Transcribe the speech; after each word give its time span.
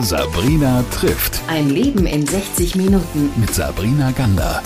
Sabrina 0.00 0.84
trifft. 0.90 1.40
Ein 1.48 1.70
Leben 1.70 2.04
in 2.04 2.26
60 2.26 2.76
Minuten. 2.76 3.30
Mit 3.40 3.54
Sabrina 3.54 4.10
Gander. 4.10 4.62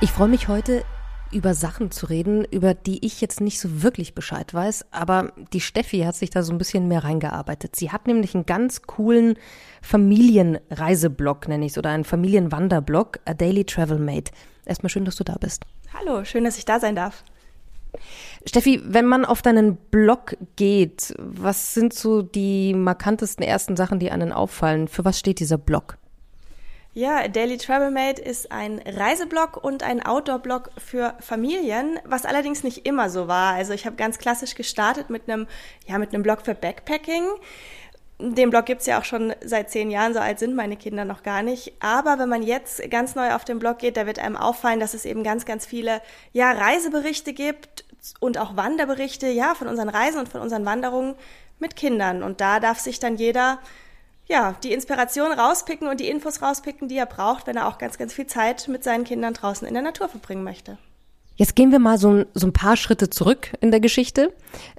Ich 0.00 0.10
freue 0.10 0.26
mich 0.26 0.48
heute 0.48 0.84
über 1.30 1.54
Sachen 1.54 1.92
zu 1.92 2.06
reden, 2.06 2.44
über 2.44 2.74
die 2.74 3.06
ich 3.06 3.20
jetzt 3.20 3.40
nicht 3.40 3.60
so 3.60 3.84
wirklich 3.84 4.16
Bescheid 4.16 4.52
weiß, 4.52 4.86
aber 4.90 5.32
die 5.52 5.60
Steffi 5.60 6.00
hat 6.00 6.16
sich 6.16 6.30
da 6.30 6.42
so 6.42 6.50
ein 6.50 6.58
bisschen 6.58 6.88
mehr 6.88 7.04
reingearbeitet. 7.04 7.76
Sie 7.76 7.92
hat 7.92 8.08
nämlich 8.08 8.34
einen 8.34 8.44
ganz 8.44 8.82
coolen 8.82 9.36
Familienreiseblog, 9.80 11.46
nenne 11.46 11.66
ich 11.66 11.72
es, 11.72 11.78
oder 11.78 11.90
einen 11.90 12.02
Familienwanderblog, 12.02 13.20
A 13.24 13.34
Daily 13.34 13.64
Travel 13.64 14.00
Mate. 14.00 14.32
Erstmal 14.66 14.90
schön, 14.90 15.04
dass 15.04 15.14
du 15.14 15.22
da 15.22 15.36
bist. 15.38 15.62
Hallo, 15.94 16.24
schön, 16.24 16.42
dass 16.42 16.58
ich 16.58 16.64
da 16.64 16.80
sein 16.80 16.96
darf. 16.96 17.22
Steffi, 18.46 18.80
wenn 18.84 19.06
man 19.06 19.24
auf 19.24 19.42
deinen 19.42 19.76
Blog 19.76 20.36
geht, 20.56 21.14
was 21.18 21.74
sind 21.74 21.92
so 21.92 22.22
die 22.22 22.74
markantesten 22.74 23.44
ersten 23.44 23.76
Sachen, 23.76 23.98
die 23.98 24.10
einen 24.10 24.32
auffallen? 24.32 24.88
Für 24.88 25.04
was 25.04 25.18
steht 25.18 25.40
dieser 25.40 25.58
Blog? 25.58 25.98
Ja, 26.92 27.28
Daily 27.28 27.56
Travel 27.56 27.92
Mate 27.92 28.20
ist 28.20 28.50
ein 28.50 28.80
Reiseblog 28.84 29.62
und 29.62 29.84
ein 29.84 30.04
Outdoor-Blog 30.04 30.72
für 30.76 31.14
Familien, 31.20 32.00
was 32.04 32.24
allerdings 32.24 32.64
nicht 32.64 32.84
immer 32.84 33.10
so 33.10 33.28
war. 33.28 33.54
Also 33.54 33.72
ich 33.72 33.86
habe 33.86 33.94
ganz 33.94 34.18
klassisch 34.18 34.56
gestartet 34.56 35.08
mit 35.08 35.28
einem, 35.28 35.46
ja, 35.86 35.98
mit 35.98 36.12
einem 36.12 36.24
Blog 36.24 36.42
für 36.42 36.54
Backpacking. 36.54 37.22
Den 38.18 38.50
Blog 38.50 38.66
gibt's 38.66 38.86
ja 38.86 38.98
auch 38.98 39.04
schon 39.04 39.32
seit 39.42 39.70
zehn 39.70 39.90
Jahren, 39.90 40.14
so 40.14 40.18
alt 40.18 40.40
sind 40.40 40.56
meine 40.56 40.76
Kinder 40.76 41.04
noch 41.04 41.22
gar 41.22 41.42
nicht. 41.42 41.74
Aber 41.78 42.18
wenn 42.18 42.28
man 42.28 42.42
jetzt 42.42 42.90
ganz 42.90 43.14
neu 43.14 43.34
auf 43.34 43.44
den 43.44 43.60
Blog 43.60 43.78
geht, 43.78 43.96
da 43.96 44.06
wird 44.06 44.18
einem 44.18 44.36
auffallen, 44.36 44.80
dass 44.80 44.92
es 44.92 45.04
eben 45.04 45.22
ganz, 45.22 45.44
ganz 45.44 45.66
viele 45.66 46.02
ja, 46.32 46.50
Reiseberichte 46.50 47.32
gibt 47.32 47.84
und 48.20 48.38
auch 48.38 48.56
Wanderberichte 48.56 49.28
ja, 49.28 49.54
von 49.54 49.68
unseren 49.68 49.88
Reisen 49.88 50.20
und 50.20 50.28
von 50.28 50.40
unseren 50.40 50.64
Wanderungen 50.64 51.14
mit 51.58 51.76
Kindern. 51.76 52.22
Und 52.22 52.40
da 52.40 52.60
darf 52.60 52.78
sich 52.78 52.98
dann 52.98 53.16
jeder 53.16 53.58
ja, 54.30 54.54
die 54.62 54.72
Inspiration 54.72 55.32
rauspicken 55.32 55.88
und 55.88 55.98
die 55.98 56.08
Infos 56.08 56.40
rauspicken, 56.40 56.88
die 56.88 56.96
er 56.96 57.06
braucht, 57.06 57.48
wenn 57.48 57.56
er 57.56 57.66
auch 57.66 57.78
ganz, 57.78 57.98
ganz 57.98 58.12
viel 58.12 58.26
Zeit 58.26 58.68
mit 58.68 58.84
seinen 58.84 59.02
Kindern 59.04 59.34
draußen 59.34 59.66
in 59.66 59.74
der 59.74 59.82
Natur 59.82 60.08
verbringen 60.08 60.44
möchte. 60.44 60.78
Jetzt 61.34 61.56
gehen 61.56 61.72
wir 61.72 61.80
mal 61.80 61.98
so 61.98 62.12
ein, 62.12 62.26
so 62.34 62.46
ein 62.46 62.52
paar 62.52 62.76
Schritte 62.76 63.10
zurück 63.10 63.52
in 63.60 63.72
der 63.72 63.80
Geschichte. 63.80 64.32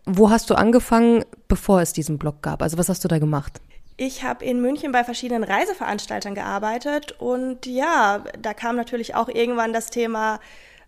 Wo 0.06 0.30
hast 0.30 0.50
du 0.50 0.56
angefangen, 0.56 1.26
bevor 1.50 1.82
es 1.82 1.92
diesen 1.92 2.18
Blog 2.18 2.42
gab? 2.42 2.62
Also 2.62 2.78
was 2.78 2.88
hast 2.88 3.04
du 3.04 3.10
da 3.10 3.20
gemacht? 3.20 3.60
Ich 3.98 4.24
habe 4.24 4.46
in 4.46 4.62
München 4.62 4.94
bei 4.94 5.04
verschiedenen 5.04 5.44
Reiseveranstaltern 5.44 6.34
gearbeitet 6.34 7.16
und 7.20 7.66
ja, 7.66 8.24
da 8.42 8.54
kam 8.54 8.76
natürlich 8.78 9.16
auch 9.16 9.28
irgendwann 9.28 9.74
das 9.74 9.90
Thema 9.90 10.40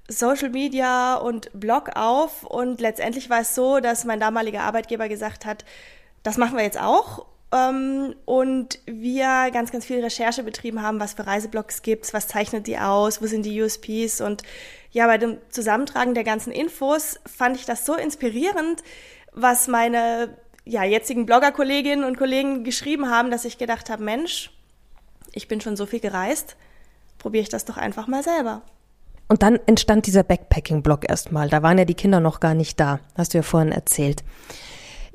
Social 0.09 0.49
Media 0.49 1.15
und 1.15 1.49
Blog 1.53 1.91
auf 1.95 2.43
und 2.43 2.81
letztendlich 2.81 3.29
war 3.29 3.41
es 3.41 3.55
so, 3.55 3.79
dass 3.79 4.03
mein 4.03 4.19
damaliger 4.19 4.61
Arbeitgeber 4.61 5.07
gesagt 5.07 5.45
hat, 5.45 5.63
das 6.23 6.37
machen 6.37 6.57
wir 6.57 6.63
jetzt 6.63 6.79
auch 6.79 7.25
ähm, 7.53 8.15
und 8.25 8.79
wir 8.85 9.49
ganz, 9.51 9.71
ganz 9.71 9.85
viel 9.85 10.01
Recherche 10.01 10.43
betrieben 10.43 10.81
haben, 10.81 10.99
was 10.99 11.13
für 11.13 11.25
Reiseblogs 11.25 11.81
gibt's, 11.83 12.13
was 12.13 12.27
zeichnet 12.27 12.67
die 12.67 12.77
aus, 12.77 13.21
wo 13.21 13.27
sind 13.27 13.45
die 13.45 13.61
USPs 13.61 14.19
und 14.21 14.43
ja, 14.91 15.07
bei 15.07 15.17
dem 15.17 15.37
Zusammentragen 15.49 16.13
der 16.13 16.23
ganzen 16.23 16.51
Infos 16.51 17.19
fand 17.25 17.55
ich 17.55 17.65
das 17.65 17.85
so 17.85 17.95
inspirierend, 17.95 18.83
was 19.31 19.67
meine 19.67 20.37
ja, 20.65 20.83
jetzigen 20.83 21.25
Blogger-Kolleginnen 21.25 22.03
und 22.03 22.17
Kollegen 22.17 22.63
geschrieben 22.63 23.09
haben, 23.09 23.31
dass 23.31 23.45
ich 23.45 23.57
gedacht 23.57 23.89
habe, 23.89 24.03
Mensch, 24.03 24.51
ich 25.33 25.47
bin 25.47 25.61
schon 25.61 25.75
so 25.75 25.85
viel 25.85 25.99
gereist, 25.99 26.55
probiere 27.17 27.43
ich 27.43 27.49
das 27.49 27.65
doch 27.65 27.77
einfach 27.77 28.07
mal 28.07 28.23
selber. 28.23 28.61
Und 29.27 29.41
dann 29.41 29.59
entstand 29.65 30.05
dieser 30.05 30.23
Backpacking-Blog 30.23 31.09
erstmal. 31.09 31.49
Da 31.49 31.63
waren 31.63 31.77
ja 31.77 31.85
die 31.85 31.93
Kinder 31.95 32.19
noch 32.19 32.39
gar 32.39 32.53
nicht 32.53 32.79
da, 32.79 32.99
hast 33.15 33.33
du 33.33 33.39
ja 33.39 33.41
vorhin 33.41 33.71
erzählt. 33.71 34.23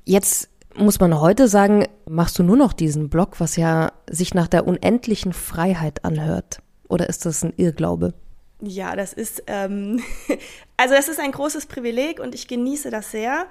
Jetzt 0.05 0.48
muss 0.75 1.00
man 1.00 1.20
heute 1.20 1.48
sagen, 1.48 1.87
machst 2.09 2.39
du 2.39 2.42
nur 2.42 2.56
noch 2.56 2.73
diesen 2.73 3.09
Blog, 3.09 3.41
was 3.41 3.56
ja 3.56 3.92
sich 4.09 4.34
nach 4.34 4.48
der 4.48 4.67
unendlichen 4.67 5.33
Freiheit 5.33 6.05
anhört? 6.05 6.61
Oder 6.88 7.09
ist 7.09 7.27
das 7.27 7.43
ein 7.44 7.53
Irrglaube? 7.56 8.15
Ja, 8.60 8.97
das 8.97 9.12
ist, 9.12 9.43
ähm, 9.47 10.00
also 10.77 10.94
es 10.94 11.09
ist 11.09 11.21
ein 11.21 11.33
großes 11.33 11.66
Privileg 11.66 12.21
und 12.21 12.34
ich 12.34 12.49
genieße 12.49 12.91
das 12.91 13.10
sehr. 13.10 13.47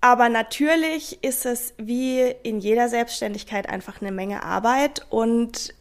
Aber 0.00 0.28
natürlich 0.28 1.22
ist 1.22 1.44
es 1.44 1.74
wie 1.76 2.22
in 2.42 2.60
jeder 2.60 2.88
Selbstständigkeit 2.88 3.68
einfach 3.68 4.00
eine 4.00 4.12
Menge 4.12 4.42
Arbeit 4.42 5.06
und 5.10 5.74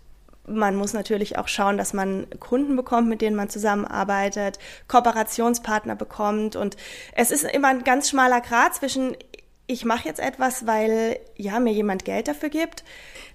man 0.50 0.76
muss 0.76 0.94
natürlich 0.94 1.38
auch 1.38 1.48
schauen, 1.48 1.78
dass 1.78 1.94
man 1.94 2.28
Kunden 2.40 2.76
bekommt, 2.76 3.08
mit 3.08 3.22
denen 3.22 3.36
man 3.36 3.50
zusammenarbeitet, 3.50 4.60
Kooperationspartner 4.88 5.96
bekommt 5.96 6.56
und 6.56 6.76
es 7.14 7.32
ist 7.32 7.44
immer 7.44 7.70
ein 7.70 7.84
ganz 7.84 8.10
schmaler 8.10 8.42
Grad 8.42 8.76
zwischen 8.76 9.16
ich 9.72 9.86
mache 9.86 10.08
jetzt 10.08 10.20
etwas, 10.20 10.66
weil 10.66 11.20
ja 11.36 11.60
mir 11.60 11.72
jemand 11.72 12.04
Geld 12.04 12.28
dafür 12.28 12.50
gibt. 12.50 12.84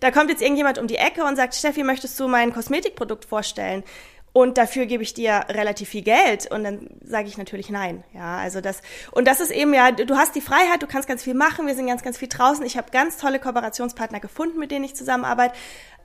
Da 0.00 0.10
kommt 0.10 0.30
jetzt 0.30 0.42
irgendjemand 0.42 0.78
um 0.78 0.88
die 0.88 0.96
Ecke 0.96 1.24
und 1.24 1.36
sagt, 1.36 1.54
Steffi, 1.54 1.84
möchtest 1.84 2.18
du 2.18 2.26
mein 2.26 2.52
Kosmetikprodukt 2.52 3.24
vorstellen? 3.24 3.84
Und 4.32 4.58
dafür 4.58 4.86
gebe 4.86 5.04
ich 5.04 5.14
dir 5.14 5.44
relativ 5.48 5.90
viel 5.90 6.02
Geld. 6.02 6.50
Und 6.50 6.64
dann 6.64 6.90
sage 7.04 7.28
ich 7.28 7.38
natürlich 7.38 7.70
nein. 7.70 8.02
Ja, 8.12 8.38
also 8.38 8.60
das, 8.60 8.82
und 9.12 9.28
das 9.28 9.38
ist 9.38 9.52
eben 9.52 9.72
ja, 9.72 9.92
du 9.92 10.16
hast 10.16 10.34
die 10.34 10.40
Freiheit, 10.40 10.82
du 10.82 10.88
kannst 10.88 11.06
ganz 11.06 11.22
viel 11.22 11.34
machen, 11.34 11.68
wir 11.68 11.76
sind 11.76 11.86
ganz, 11.86 12.02
ganz 12.02 12.18
viel 12.18 12.26
draußen. 12.26 12.66
Ich 12.66 12.76
habe 12.76 12.90
ganz 12.90 13.16
tolle 13.16 13.38
Kooperationspartner 13.38 14.18
gefunden, 14.18 14.58
mit 14.58 14.72
denen 14.72 14.84
ich 14.84 14.96
zusammenarbeite. 14.96 15.54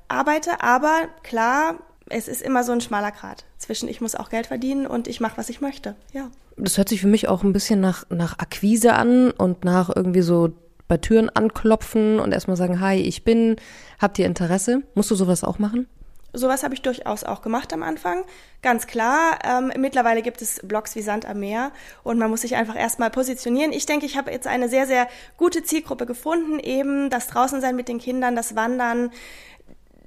Arbeite, 0.09 0.61
aber 0.61 1.07
klar, 1.23 1.75
es 2.09 2.27
ist 2.27 2.41
immer 2.41 2.63
so 2.63 2.71
ein 2.71 2.81
schmaler 2.81 3.11
Grat 3.11 3.45
zwischen 3.57 3.87
ich 3.87 4.01
muss 4.01 4.15
auch 4.15 4.29
Geld 4.29 4.47
verdienen 4.47 4.87
und 4.87 5.07
ich 5.07 5.19
mache, 5.19 5.37
was 5.37 5.49
ich 5.49 5.61
möchte. 5.61 5.95
Ja. 6.11 6.29
Das 6.57 6.77
hört 6.77 6.89
sich 6.89 7.01
für 7.01 7.07
mich 7.07 7.27
auch 7.27 7.43
ein 7.43 7.53
bisschen 7.53 7.79
nach, 7.79 8.05
nach 8.09 8.39
Akquise 8.39 8.93
an 8.93 9.31
und 9.31 9.63
nach 9.63 9.89
irgendwie 9.95 10.21
so 10.21 10.49
bei 10.87 10.97
Türen 10.97 11.29
anklopfen 11.29 12.19
und 12.19 12.33
erstmal 12.33 12.57
sagen, 12.57 12.81
hi, 12.81 12.95
ich 12.95 13.23
bin, 13.23 13.57
habt 13.99 14.17
ihr 14.17 14.25
Interesse? 14.25 14.81
Musst 14.95 15.11
du 15.11 15.15
sowas 15.15 15.43
auch 15.43 15.59
machen? 15.59 15.87
Sowas 16.31 16.63
habe 16.63 16.75
ich 16.75 16.83
durchaus 16.83 17.23
auch 17.23 17.41
gemacht 17.41 17.73
am 17.73 17.81
Anfang, 17.81 18.23
ganz 18.61 18.85
klar. 18.85 19.39
Ähm, 19.43 19.71
mittlerweile 19.77 20.21
gibt 20.21 20.43
es 20.43 20.59
Blogs 20.63 20.95
wie 20.95 21.01
Sand 21.01 21.25
am 21.25 21.39
Meer 21.39 21.71
und 22.03 22.19
man 22.19 22.29
muss 22.29 22.41
sich 22.41 22.55
einfach 22.55 22.75
erstmal 22.75 23.09
positionieren. 23.09 23.71
Ich 23.71 23.87
denke, 23.87 24.05
ich 24.05 24.15
habe 24.15 24.31
jetzt 24.31 24.45
eine 24.45 24.69
sehr, 24.69 24.85
sehr 24.85 25.07
gute 25.37 25.63
Zielgruppe 25.63 26.05
gefunden, 26.05 26.59
eben 26.59 27.09
das 27.09 27.27
Draußensein 27.27 27.75
mit 27.75 27.87
den 27.87 27.97
Kindern, 27.97 28.35
das 28.35 28.55
Wandern, 28.55 29.09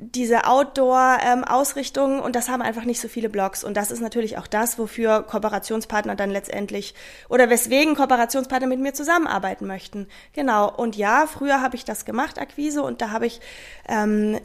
diese 0.02 0.46
Outdoor-Ausrichtung 0.46 2.18
ähm, 2.18 2.20
und 2.20 2.36
das 2.36 2.48
haben 2.48 2.62
einfach 2.62 2.84
nicht 2.84 3.00
so 3.00 3.08
viele 3.08 3.28
Blogs. 3.28 3.64
Und 3.64 3.76
das 3.76 3.90
ist 3.90 4.00
natürlich 4.00 4.38
auch 4.38 4.46
das, 4.46 4.78
wofür 4.78 5.22
Kooperationspartner 5.22 6.16
dann 6.16 6.30
letztendlich 6.30 6.94
oder 7.28 7.50
weswegen 7.50 7.94
Kooperationspartner 7.94 8.66
mit 8.68 8.80
mir 8.80 8.94
zusammenarbeiten 8.94 9.66
möchten. 9.66 10.08
Genau. 10.32 10.70
Und 10.70 10.96
ja, 10.96 11.26
früher 11.26 11.62
habe 11.62 11.76
ich 11.76 11.84
das 11.84 12.04
gemacht, 12.04 12.38
Akquise, 12.38 12.82
und 12.82 13.00
da 13.00 13.10
habe 13.10 13.26
ich 13.26 13.40
ähm, 13.88 14.38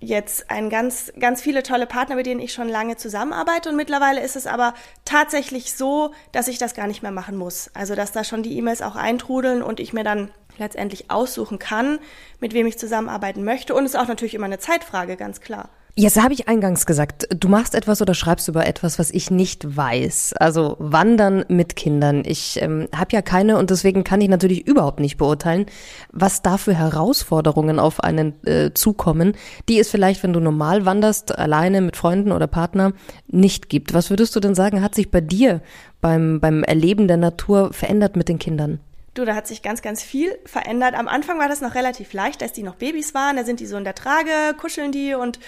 jetzt 0.00 0.50
ein 0.50 0.70
ganz, 0.70 1.12
ganz 1.18 1.42
viele 1.42 1.62
tolle 1.62 1.86
Partner, 1.86 2.16
mit 2.16 2.26
denen 2.26 2.40
ich 2.40 2.52
schon 2.52 2.68
lange 2.68 2.96
zusammenarbeite. 2.96 3.70
Und 3.70 3.76
mittlerweile 3.76 4.22
ist 4.22 4.36
es 4.36 4.46
aber 4.46 4.74
tatsächlich 5.04 5.74
so, 5.74 6.12
dass 6.32 6.48
ich 6.48 6.58
das 6.58 6.74
gar 6.74 6.86
nicht 6.86 7.02
mehr 7.02 7.10
machen 7.10 7.36
muss. 7.36 7.70
Also, 7.74 7.94
dass 7.94 8.12
da 8.12 8.24
schon 8.24 8.42
die 8.42 8.56
E-Mails 8.56 8.82
auch 8.82 8.96
eintrudeln 8.96 9.62
und 9.62 9.80
ich 9.80 9.92
mir 9.92 10.04
dann 10.04 10.30
letztendlich 10.56 11.10
aussuchen 11.10 11.58
kann, 11.58 11.98
mit 12.40 12.52
wem 12.52 12.66
ich 12.66 12.78
zusammenarbeiten 12.78 13.44
möchte. 13.44 13.74
Und 13.74 13.84
es 13.84 13.94
ist 13.94 14.00
auch 14.00 14.08
natürlich 14.08 14.34
immer 14.34 14.46
eine 14.46 14.58
Zeitfrage, 14.58 15.16
ganz 15.16 15.40
klar. 15.40 15.68
Jetzt 16.00 16.22
habe 16.22 16.32
ich 16.32 16.46
eingangs 16.46 16.86
gesagt, 16.86 17.26
du 17.30 17.48
machst 17.48 17.74
etwas 17.74 18.00
oder 18.00 18.14
schreibst 18.14 18.46
über 18.46 18.64
etwas, 18.68 19.00
was 19.00 19.10
ich 19.10 19.32
nicht 19.32 19.76
weiß. 19.76 20.34
Also 20.34 20.76
Wandern 20.78 21.44
mit 21.48 21.74
Kindern. 21.74 22.22
Ich 22.24 22.62
ähm, 22.62 22.86
habe 22.94 23.10
ja 23.14 23.20
keine 23.20 23.58
und 23.58 23.70
deswegen 23.70 24.04
kann 24.04 24.20
ich 24.20 24.28
natürlich 24.28 24.64
überhaupt 24.64 25.00
nicht 25.00 25.16
beurteilen, 25.16 25.66
was 26.12 26.40
da 26.40 26.56
für 26.56 26.72
Herausforderungen 26.72 27.80
auf 27.80 27.98
einen 27.98 28.34
äh, 28.46 28.72
zukommen, 28.74 29.32
die 29.68 29.80
es 29.80 29.90
vielleicht, 29.90 30.22
wenn 30.22 30.32
du 30.32 30.38
normal 30.38 30.84
wanderst, 30.84 31.36
alleine 31.36 31.80
mit 31.80 31.96
Freunden 31.96 32.30
oder 32.30 32.46
Partner, 32.46 32.92
nicht 33.26 33.68
gibt. 33.68 33.92
Was 33.92 34.08
würdest 34.08 34.36
du 34.36 34.38
denn 34.38 34.54
sagen, 34.54 34.82
hat 34.82 34.94
sich 34.94 35.10
bei 35.10 35.20
dir 35.20 35.62
beim, 36.00 36.38
beim 36.38 36.62
Erleben 36.62 37.08
der 37.08 37.16
Natur 37.16 37.72
verändert 37.72 38.14
mit 38.14 38.28
den 38.28 38.38
Kindern? 38.38 38.78
Du, 39.14 39.24
da 39.24 39.34
hat 39.34 39.48
sich 39.48 39.62
ganz, 39.62 39.82
ganz 39.82 40.04
viel 40.04 40.38
verändert. 40.44 40.94
Am 40.94 41.08
Anfang 41.08 41.40
war 41.40 41.48
das 41.48 41.60
noch 41.60 41.74
relativ 41.74 42.12
leicht, 42.12 42.40
als 42.40 42.52
die 42.52 42.62
noch 42.62 42.76
Babys 42.76 43.14
waren. 43.14 43.36
Da 43.36 43.42
sind 43.42 43.58
die 43.58 43.66
so 43.66 43.76
in 43.76 43.82
der 43.82 43.96
Trage, 43.96 44.30
kuscheln 44.60 44.92
die 44.92 45.14
und 45.14 45.40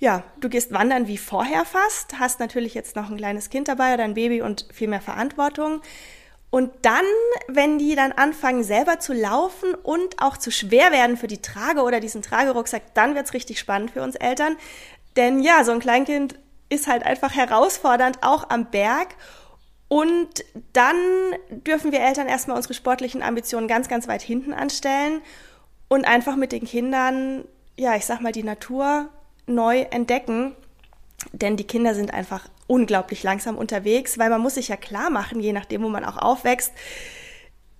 ja, 0.00 0.24
du 0.40 0.48
gehst 0.48 0.72
wandern 0.72 1.06
wie 1.06 1.18
vorher 1.18 1.66
fast, 1.66 2.18
hast 2.18 2.40
natürlich 2.40 2.72
jetzt 2.72 2.96
noch 2.96 3.10
ein 3.10 3.18
kleines 3.18 3.50
Kind 3.50 3.68
dabei 3.68 3.94
oder 3.94 4.04
ein 4.04 4.14
Baby 4.14 4.40
und 4.40 4.66
viel 4.72 4.88
mehr 4.88 5.02
Verantwortung. 5.02 5.82
Und 6.48 6.72
dann, 6.82 7.04
wenn 7.48 7.78
die 7.78 7.94
dann 7.94 8.10
anfangen 8.10 8.64
selber 8.64 8.98
zu 8.98 9.12
laufen 9.12 9.74
und 9.74 10.20
auch 10.20 10.38
zu 10.38 10.50
schwer 10.50 10.90
werden 10.90 11.18
für 11.18 11.28
die 11.28 11.42
Trage 11.42 11.82
oder 11.82 12.00
diesen 12.00 12.22
Tragerucksack, 12.22 12.94
dann 12.94 13.14
wird's 13.14 13.34
richtig 13.34 13.60
spannend 13.60 13.92
für 13.92 14.02
uns 14.02 14.16
Eltern. 14.16 14.56
Denn 15.16 15.40
ja, 15.40 15.62
so 15.64 15.72
ein 15.72 15.80
Kleinkind 15.80 16.34
ist 16.70 16.86
halt 16.86 17.04
einfach 17.04 17.34
herausfordernd, 17.34 18.22
auch 18.22 18.48
am 18.48 18.70
Berg. 18.70 19.08
Und 19.88 20.44
dann 20.72 20.96
dürfen 21.50 21.92
wir 21.92 22.00
Eltern 22.00 22.26
erstmal 22.26 22.56
unsere 22.56 22.74
sportlichen 22.74 23.22
Ambitionen 23.22 23.68
ganz, 23.68 23.88
ganz 23.88 24.08
weit 24.08 24.22
hinten 24.22 24.54
anstellen 24.54 25.20
und 25.88 26.06
einfach 26.06 26.36
mit 26.36 26.52
den 26.52 26.64
Kindern, 26.64 27.44
ja, 27.76 27.96
ich 27.96 28.06
sag 28.06 28.22
mal, 28.22 28.32
die 28.32 28.44
Natur 28.44 29.10
neu 29.46 29.80
entdecken. 29.90 30.54
Denn 31.32 31.56
die 31.56 31.66
Kinder 31.66 31.94
sind 31.94 32.14
einfach 32.14 32.48
unglaublich 32.66 33.22
langsam 33.22 33.58
unterwegs, 33.58 34.18
weil 34.18 34.30
man 34.30 34.40
muss 34.40 34.54
sich 34.54 34.68
ja 34.68 34.76
klar 34.76 35.10
machen, 35.10 35.40
je 35.40 35.52
nachdem, 35.52 35.82
wo 35.82 35.88
man 35.88 36.04
auch 36.04 36.16
aufwächst, 36.16 36.72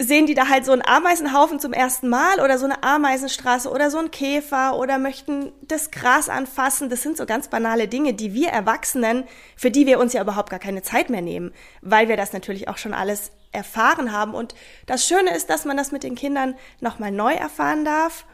sehen 0.00 0.26
die 0.26 0.34
da 0.34 0.48
halt 0.48 0.64
so 0.64 0.72
einen 0.72 0.82
Ameisenhaufen 0.84 1.60
zum 1.60 1.74
ersten 1.74 2.08
Mal 2.08 2.40
oder 2.40 2.58
so 2.58 2.64
eine 2.64 2.82
Ameisenstraße 2.82 3.70
oder 3.70 3.90
so 3.90 3.98
einen 3.98 4.10
Käfer 4.10 4.78
oder 4.78 4.98
möchten 4.98 5.52
das 5.60 5.90
Gras 5.90 6.30
anfassen. 6.30 6.88
Das 6.88 7.02
sind 7.02 7.18
so 7.18 7.26
ganz 7.26 7.48
banale 7.48 7.86
Dinge, 7.86 8.14
die 8.14 8.32
wir 8.32 8.48
Erwachsenen, 8.48 9.24
für 9.56 9.70
die 9.70 9.86
wir 9.86 10.00
uns 10.00 10.14
ja 10.14 10.22
überhaupt 10.22 10.48
gar 10.48 10.58
keine 10.58 10.82
Zeit 10.82 11.10
mehr 11.10 11.20
nehmen, 11.20 11.52
weil 11.82 12.08
wir 12.08 12.16
das 12.16 12.32
natürlich 12.32 12.66
auch 12.68 12.78
schon 12.78 12.94
alles 12.94 13.30
erfahren 13.52 14.10
haben. 14.10 14.34
Und 14.34 14.54
das 14.86 15.06
Schöne 15.06 15.34
ist, 15.34 15.50
dass 15.50 15.66
man 15.66 15.76
das 15.76 15.92
mit 15.92 16.02
den 16.02 16.14
Kindern 16.14 16.54
nochmal 16.80 17.10
neu 17.10 17.34
erfahren 17.34 17.84
darf. 17.84 18.24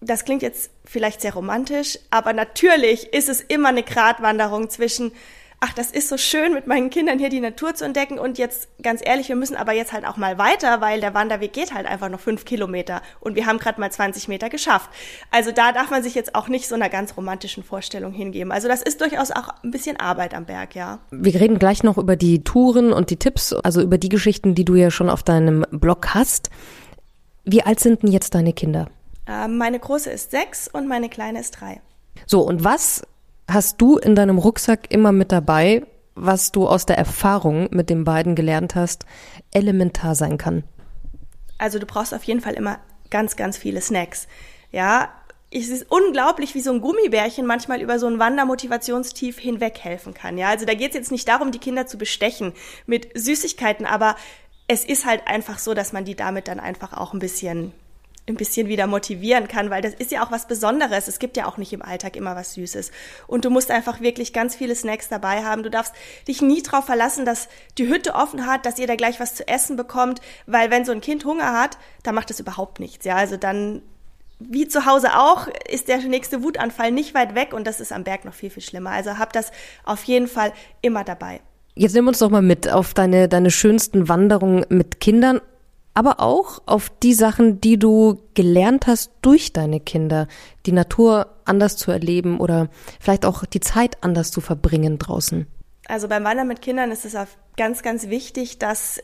Das 0.00 0.24
klingt 0.24 0.42
jetzt 0.42 0.70
vielleicht 0.84 1.22
sehr 1.22 1.34
romantisch, 1.34 1.98
aber 2.10 2.32
natürlich 2.32 3.12
ist 3.12 3.28
es 3.28 3.40
immer 3.40 3.70
eine 3.70 3.82
Gratwanderung 3.82 4.68
zwischen 4.70 5.12
ach, 5.60 5.72
das 5.72 5.90
ist 5.90 6.08
so 6.08 6.16
schön, 6.16 6.52
mit 6.52 6.66
meinen 6.66 6.90
Kindern 6.90 7.18
hier 7.18 7.28
die 7.28 7.40
Natur 7.40 7.74
zu 7.74 7.84
entdecken. 7.84 8.18
Und 8.18 8.38
jetzt, 8.38 8.68
ganz 8.82 9.00
ehrlich, 9.04 9.28
wir 9.28 9.36
müssen 9.36 9.56
aber 9.56 9.72
jetzt 9.72 9.92
halt 9.92 10.06
auch 10.06 10.16
mal 10.16 10.38
weiter, 10.38 10.80
weil 10.80 11.00
der 11.00 11.14
Wanderweg 11.14 11.52
geht 11.52 11.74
halt 11.74 11.86
einfach 11.86 12.08
noch 12.08 12.20
fünf 12.20 12.44
Kilometer 12.44 13.02
und 13.20 13.36
wir 13.36 13.46
haben 13.46 13.58
gerade 13.58 13.80
mal 13.80 13.90
20 13.90 14.28
Meter 14.28 14.50
geschafft. 14.50 14.90
Also 15.30 15.52
da 15.52 15.72
darf 15.72 15.90
man 15.90 16.02
sich 16.02 16.14
jetzt 16.14 16.34
auch 16.34 16.48
nicht 16.48 16.68
so 16.68 16.74
einer 16.74 16.88
ganz 16.88 17.16
romantischen 17.16 17.62
Vorstellung 17.62 18.12
hingeben. 18.12 18.52
Also 18.52 18.68
das 18.68 18.82
ist 18.82 19.00
durchaus 19.00 19.30
auch 19.30 19.48
ein 19.62 19.70
bisschen 19.70 19.98
Arbeit 19.98 20.34
am 20.34 20.44
Berg, 20.44 20.74
ja. 20.74 20.98
Wir 21.10 21.34
reden 21.40 21.58
gleich 21.58 21.82
noch 21.82 21.98
über 21.98 22.16
die 22.16 22.44
Touren 22.44 22.92
und 22.92 23.10
die 23.10 23.16
Tipps, 23.16 23.52
also 23.52 23.80
über 23.80 23.98
die 23.98 24.08
Geschichten, 24.08 24.54
die 24.54 24.64
du 24.64 24.74
ja 24.74 24.90
schon 24.90 25.10
auf 25.10 25.22
deinem 25.22 25.64
Blog 25.70 26.14
hast. 26.14 26.50
Wie 27.44 27.62
alt 27.62 27.80
sind 27.80 28.02
denn 28.02 28.12
jetzt 28.12 28.34
deine 28.34 28.52
Kinder? 28.52 28.88
Ähm, 29.26 29.58
meine 29.58 29.78
große 29.78 30.10
ist 30.10 30.30
sechs 30.30 30.68
und 30.68 30.88
meine 30.88 31.08
kleine 31.08 31.40
ist 31.40 31.52
drei. 31.52 31.80
So, 32.26 32.42
und 32.42 32.64
was 32.64 33.02
hast 33.48 33.80
du 33.80 33.98
in 33.98 34.14
deinem 34.14 34.38
Rucksack 34.38 34.90
immer 34.90 35.12
mit 35.12 35.32
dabei, 35.32 35.86
was 36.14 36.52
du 36.52 36.66
aus 36.66 36.86
der 36.86 36.98
Erfahrung 36.98 37.68
mit 37.70 37.90
den 37.90 38.04
beiden 38.04 38.34
gelernt 38.34 38.74
hast, 38.74 39.04
elementar 39.52 40.14
sein 40.14 40.38
kann? 40.38 40.64
Also 41.58 41.78
du 41.78 41.86
brauchst 41.86 42.14
auf 42.14 42.24
jeden 42.24 42.40
Fall 42.40 42.54
immer 42.54 42.78
ganz, 43.10 43.36
ganz 43.36 43.56
viele 43.56 43.80
Snacks. 43.80 44.26
Ja, 44.72 45.10
es 45.50 45.68
ist 45.68 45.86
unglaublich, 45.88 46.54
wie 46.54 46.60
so 46.60 46.72
ein 46.72 46.80
Gummibärchen 46.80 47.46
manchmal 47.46 47.80
über 47.80 47.98
so 47.98 48.06
ein 48.06 48.18
Wandermotivationstief 48.18 49.38
hinweg 49.38 49.78
helfen 49.78 50.12
kann. 50.12 50.38
Ja, 50.38 50.48
also 50.48 50.66
da 50.66 50.74
geht 50.74 50.90
es 50.90 50.96
jetzt 50.96 51.12
nicht 51.12 51.28
darum, 51.28 51.52
die 51.52 51.58
Kinder 51.58 51.86
zu 51.86 51.98
bestechen 51.98 52.52
mit 52.86 53.08
Süßigkeiten, 53.14 53.86
aber 53.86 54.16
es 54.68 54.84
ist 54.84 55.06
halt 55.06 55.26
einfach 55.26 55.58
so, 55.58 55.74
dass 55.74 55.92
man 55.92 56.04
die 56.04 56.16
damit 56.16 56.48
dann 56.48 56.58
einfach 56.58 56.92
auch 56.92 57.12
ein 57.12 57.20
bisschen 57.20 57.72
ein 58.28 58.34
bisschen 58.34 58.66
wieder 58.66 58.86
motivieren 58.86 59.46
kann, 59.46 59.70
weil 59.70 59.82
das 59.82 59.94
ist 59.94 60.10
ja 60.10 60.24
auch 60.24 60.32
was 60.32 60.48
Besonderes. 60.48 61.06
Es 61.06 61.18
gibt 61.18 61.36
ja 61.36 61.46
auch 61.46 61.58
nicht 61.58 61.72
im 61.72 61.82
Alltag 61.82 62.16
immer 62.16 62.34
was 62.34 62.54
Süßes. 62.54 62.90
Und 63.26 63.44
du 63.44 63.50
musst 63.50 63.70
einfach 63.70 64.00
wirklich 64.00 64.32
ganz 64.32 64.56
viele 64.56 64.74
Snacks 64.74 65.08
dabei 65.08 65.44
haben. 65.44 65.62
Du 65.62 65.70
darfst 65.70 65.94
dich 66.26 66.42
nie 66.42 66.62
darauf 66.62 66.86
verlassen, 66.86 67.24
dass 67.24 67.48
die 67.78 67.88
Hütte 67.88 68.14
offen 68.14 68.46
hat, 68.46 68.66
dass 68.66 68.78
ihr 68.78 68.88
da 68.88 68.96
gleich 68.96 69.20
was 69.20 69.34
zu 69.34 69.46
essen 69.46 69.76
bekommt, 69.76 70.20
weil 70.46 70.70
wenn 70.70 70.84
so 70.84 70.92
ein 70.92 71.00
Kind 71.00 71.24
Hunger 71.24 71.52
hat, 71.52 71.78
dann 72.02 72.14
macht 72.14 72.30
das 72.30 72.40
überhaupt 72.40 72.80
nichts. 72.80 73.04
Ja, 73.04 73.14
also 73.16 73.36
dann 73.36 73.82
wie 74.38 74.68
zu 74.68 74.84
Hause 74.84 75.16
auch, 75.16 75.48
ist 75.70 75.88
der 75.88 75.98
nächste 75.98 76.42
Wutanfall 76.42 76.92
nicht 76.92 77.14
weit 77.14 77.34
weg 77.34 77.54
und 77.54 77.66
das 77.66 77.80
ist 77.80 77.92
am 77.92 78.04
Berg 78.04 78.24
noch 78.24 78.34
viel, 78.34 78.50
viel 78.50 78.62
schlimmer. 78.62 78.90
Also 78.90 79.18
hab 79.18 79.32
das 79.32 79.50
auf 79.84 80.04
jeden 80.04 80.28
Fall 80.28 80.52
immer 80.82 81.04
dabei. 81.04 81.40
Jetzt 81.74 81.94
nimm 81.94 82.08
uns 82.08 82.18
doch 82.18 82.30
mal 82.30 82.42
mit 82.42 82.68
auf 82.68 82.92
deine, 82.92 83.28
deine 83.28 83.50
schönsten 83.50 84.08
Wanderungen 84.08 84.64
mit 84.68 85.00
Kindern 85.00 85.40
aber 85.96 86.20
auch 86.20 86.60
auf 86.66 86.90
die 87.02 87.14
Sachen, 87.14 87.58
die 87.62 87.78
du 87.78 88.20
gelernt 88.34 88.86
hast 88.86 89.12
durch 89.22 89.54
deine 89.54 89.80
Kinder, 89.80 90.28
die 90.66 90.72
Natur 90.72 91.28
anders 91.46 91.78
zu 91.78 91.90
erleben 91.90 92.38
oder 92.38 92.68
vielleicht 93.00 93.24
auch 93.24 93.46
die 93.46 93.60
Zeit 93.60 94.02
anders 94.02 94.30
zu 94.30 94.42
verbringen 94.42 94.98
draußen. 94.98 95.46
Also 95.88 96.06
beim 96.06 96.22
Wandern 96.24 96.48
mit 96.48 96.60
Kindern 96.60 96.90
ist 96.90 97.06
es 97.06 97.16
ganz, 97.56 97.82
ganz 97.82 98.10
wichtig, 98.10 98.58
dass 98.58 99.00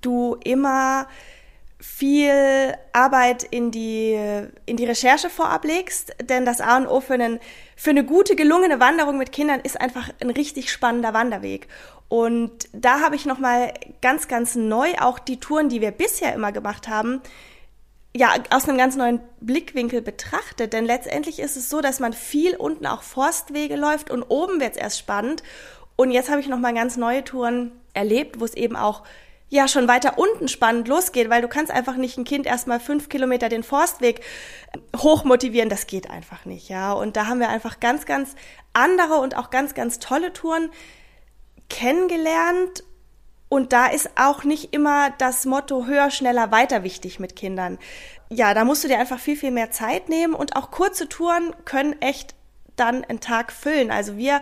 du 0.00 0.34
immer 0.42 1.06
viel 1.80 2.74
Arbeit 2.92 3.42
in 3.42 3.70
die, 3.70 4.18
in 4.66 4.76
die 4.76 4.84
Recherche 4.84 5.28
vorab 5.28 5.64
legst, 5.64 6.14
denn 6.22 6.44
das 6.44 6.60
A 6.60 6.76
und 6.76 6.86
O 6.86 7.00
für, 7.00 7.14
einen, 7.14 7.40
für 7.76 7.90
eine 7.90 8.04
gute, 8.04 8.36
gelungene 8.36 8.80
Wanderung 8.80 9.18
mit 9.18 9.32
Kindern 9.32 9.60
ist 9.60 9.80
einfach 9.80 10.08
ein 10.20 10.30
richtig 10.30 10.70
spannender 10.70 11.12
Wanderweg. 11.12 11.68
Und 12.08 12.68
da 12.72 13.00
habe 13.00 13.16
ich 13.16 13.26
nochmal 13.26 13.74
ganz, 14.00 14.28
ganz 14.28 14.54
neu 14.54 14.92
auch 15.00 15.18
die 15.18 15.40
Touren, 15.40 15.68
die 15.68 15.80
wir 15.80 15.90
bisher 15.90 16.32
immer 16.32 16.52
gemacht 16.52 16.88
haben, 16.88 17.20
ja, 18.16 18.34
aus 18.50 18.68
einem 18.68 18.78
ganz 18.78 18.94
neuen 18.94 19.20
Blickwinkel 19.40 20.00
betrachtet. 20.00 20.72
Denn 20.72 20.84
letztendlich 20.84 21.40
ist 21.40 21.56
es 21.56 21.68
so, 21.68 21.80
dass 21.80 21.98
man 21.98 22.12
viel 22.12 22.54
unten 22.56 22.86
auch 22.86 23.02
Forstwege 23.02 23.76
läuft 23.76 24.10
und 24.10 24.22
oben 24.22 24.60
wird 24.60 24.72
es 24.72 24.76
erst 24.76 25.00
spannend. 25.00 25.42
Und 25.96 26.10
jetzt 26.10 26.30
habe 26.30 26.40
ich 26.40 26.48
nochmal 26.48 26.74
ganz 26.74 26.96
neue 26.96 27.24
Touren 27.24 27.72
erlebt, 27.92 28.40
wo 28.40 28.44
es 28.44 28.54
eben 28.54 28.76
auch 28.76 29.02
ja 29.54 29.68
schon 29.68 29.86
weiter 29.86 30.18
unten 30.18 30.48
spannend 30.48 30.88
losgeht, 30.88 31.30
weil 31.30 31.40
du 31.40 31.48
kannst 31.48 31.70
einfach 31.70 31.96
nicht 31.96 32.18
ein 32.18 32.24
Kind 32.24 32.44
erstmal 32.46 32.80
fünf 32.80 33.08
Kilometer 33.08 33.48
den 33.48 33.62
Forstweg 33.62 34.20
hoch 34.96 35.24
motivieren. 35.24 35.68
Das 35.68 35.86
geht 35.86 36.10
einfach 36.10 36.44
nicht, 36.44 36.68
ja. 36.68 36.92
Und 36.92 37.16
da 37.16 37.26
haben 37.26 37.38
wir 37.38 37.48
einfach 37.48 37.78
ganz, 37.78 38.04
ganz 38.04 38.34
andere 38.72 39.14
und 39.14 39.36
auch 39.36 39.50
ganz, 39.50 39.74
ganz 39.74 40.00
tolle 40.00 40.32
Touren 40.32 40.70
kennengelernt 41.68 42.82
und 43.48 43.72
da 43.72 43.86
ist 43.86 44.10
auch 44.16 44.42
nicht 44.42 44.74
immer 44.74 45.10
das 45.18 45.44
Motto 45.44 45.86
höher, 45.86 46.10
schneller, 46.10 46.50
weiter 46.50 46.82
wichtig 46.82 47.20
mit 47.20 47.36
Kindern. 47.36 47.78
Ja, 48.28 48.52
da 48.52 48.64
musst 48.64 48.82
du 48.82 48.88
dir 48.88 48.98
einfach 48.98 49.20
viel, 49.20 49.36
viel 49.36 49.52
mehr 49.52 49.70
Zeit 49.70 50.08
nehmen 50.08 50.34
und 50.34 50.56
auch 50.56 50.72
kurze 50.72 51.08
Touren 51.08 51.54
können 51.64 52.00
echt 52.02 52.34
dann 52.74 53.04
einen 53.04 53.20
Tag 53.20 53.52
füllen. 53.52 53.92
Also 53.92 54.16
wir 54.16 54.40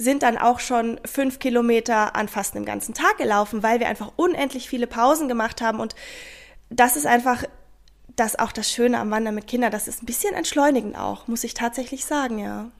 sind 0.00 0.22
dann 0.22 0.38
auch 0.38 0.60
schon 0.60 0.98
fünf 1.04 1.38
Kilometer 1.38 2.16
an 2.16 2.26
fast 2.26 2.56
einem 2.56 2.64
ganzen 2.64 2.94
Tag 2.94 3.18
gelaufen, 3.18 3.62
weil 3.62 3.80
wir 3.80 3.88
einfach 3.88 4.12
unendlich 4.16 4.68
viele 4.68 4.86
Pausen 4.86 5.28
gemacht 5.28 5.60
haben 5.60 5.78
und 5.78 5.94
das 6.70 6.96
ist 6.96 7.06
einfach 7.06 7.44
das 8.16 8.38
auch 8.38 8.52
das 8.52 8.70
Schöne 8.70 8.98
am 8.98 9.10
Wandern 9.10 9.34
mit 9.34 9.46
Kindern. 9.46 9.70
Das 9.70 9.88
ist 9.88 10.02
ein 10.02 10.06
bisschen 10.06 10.34
entschleunigend 10.34 10.96
auch, 10.96 11.28
muss 11.28 11.44
ich 11.44 11.54
tatsächlich 11.54 12.04
sagen, 12.06 12.38
ja. 12.38 12.70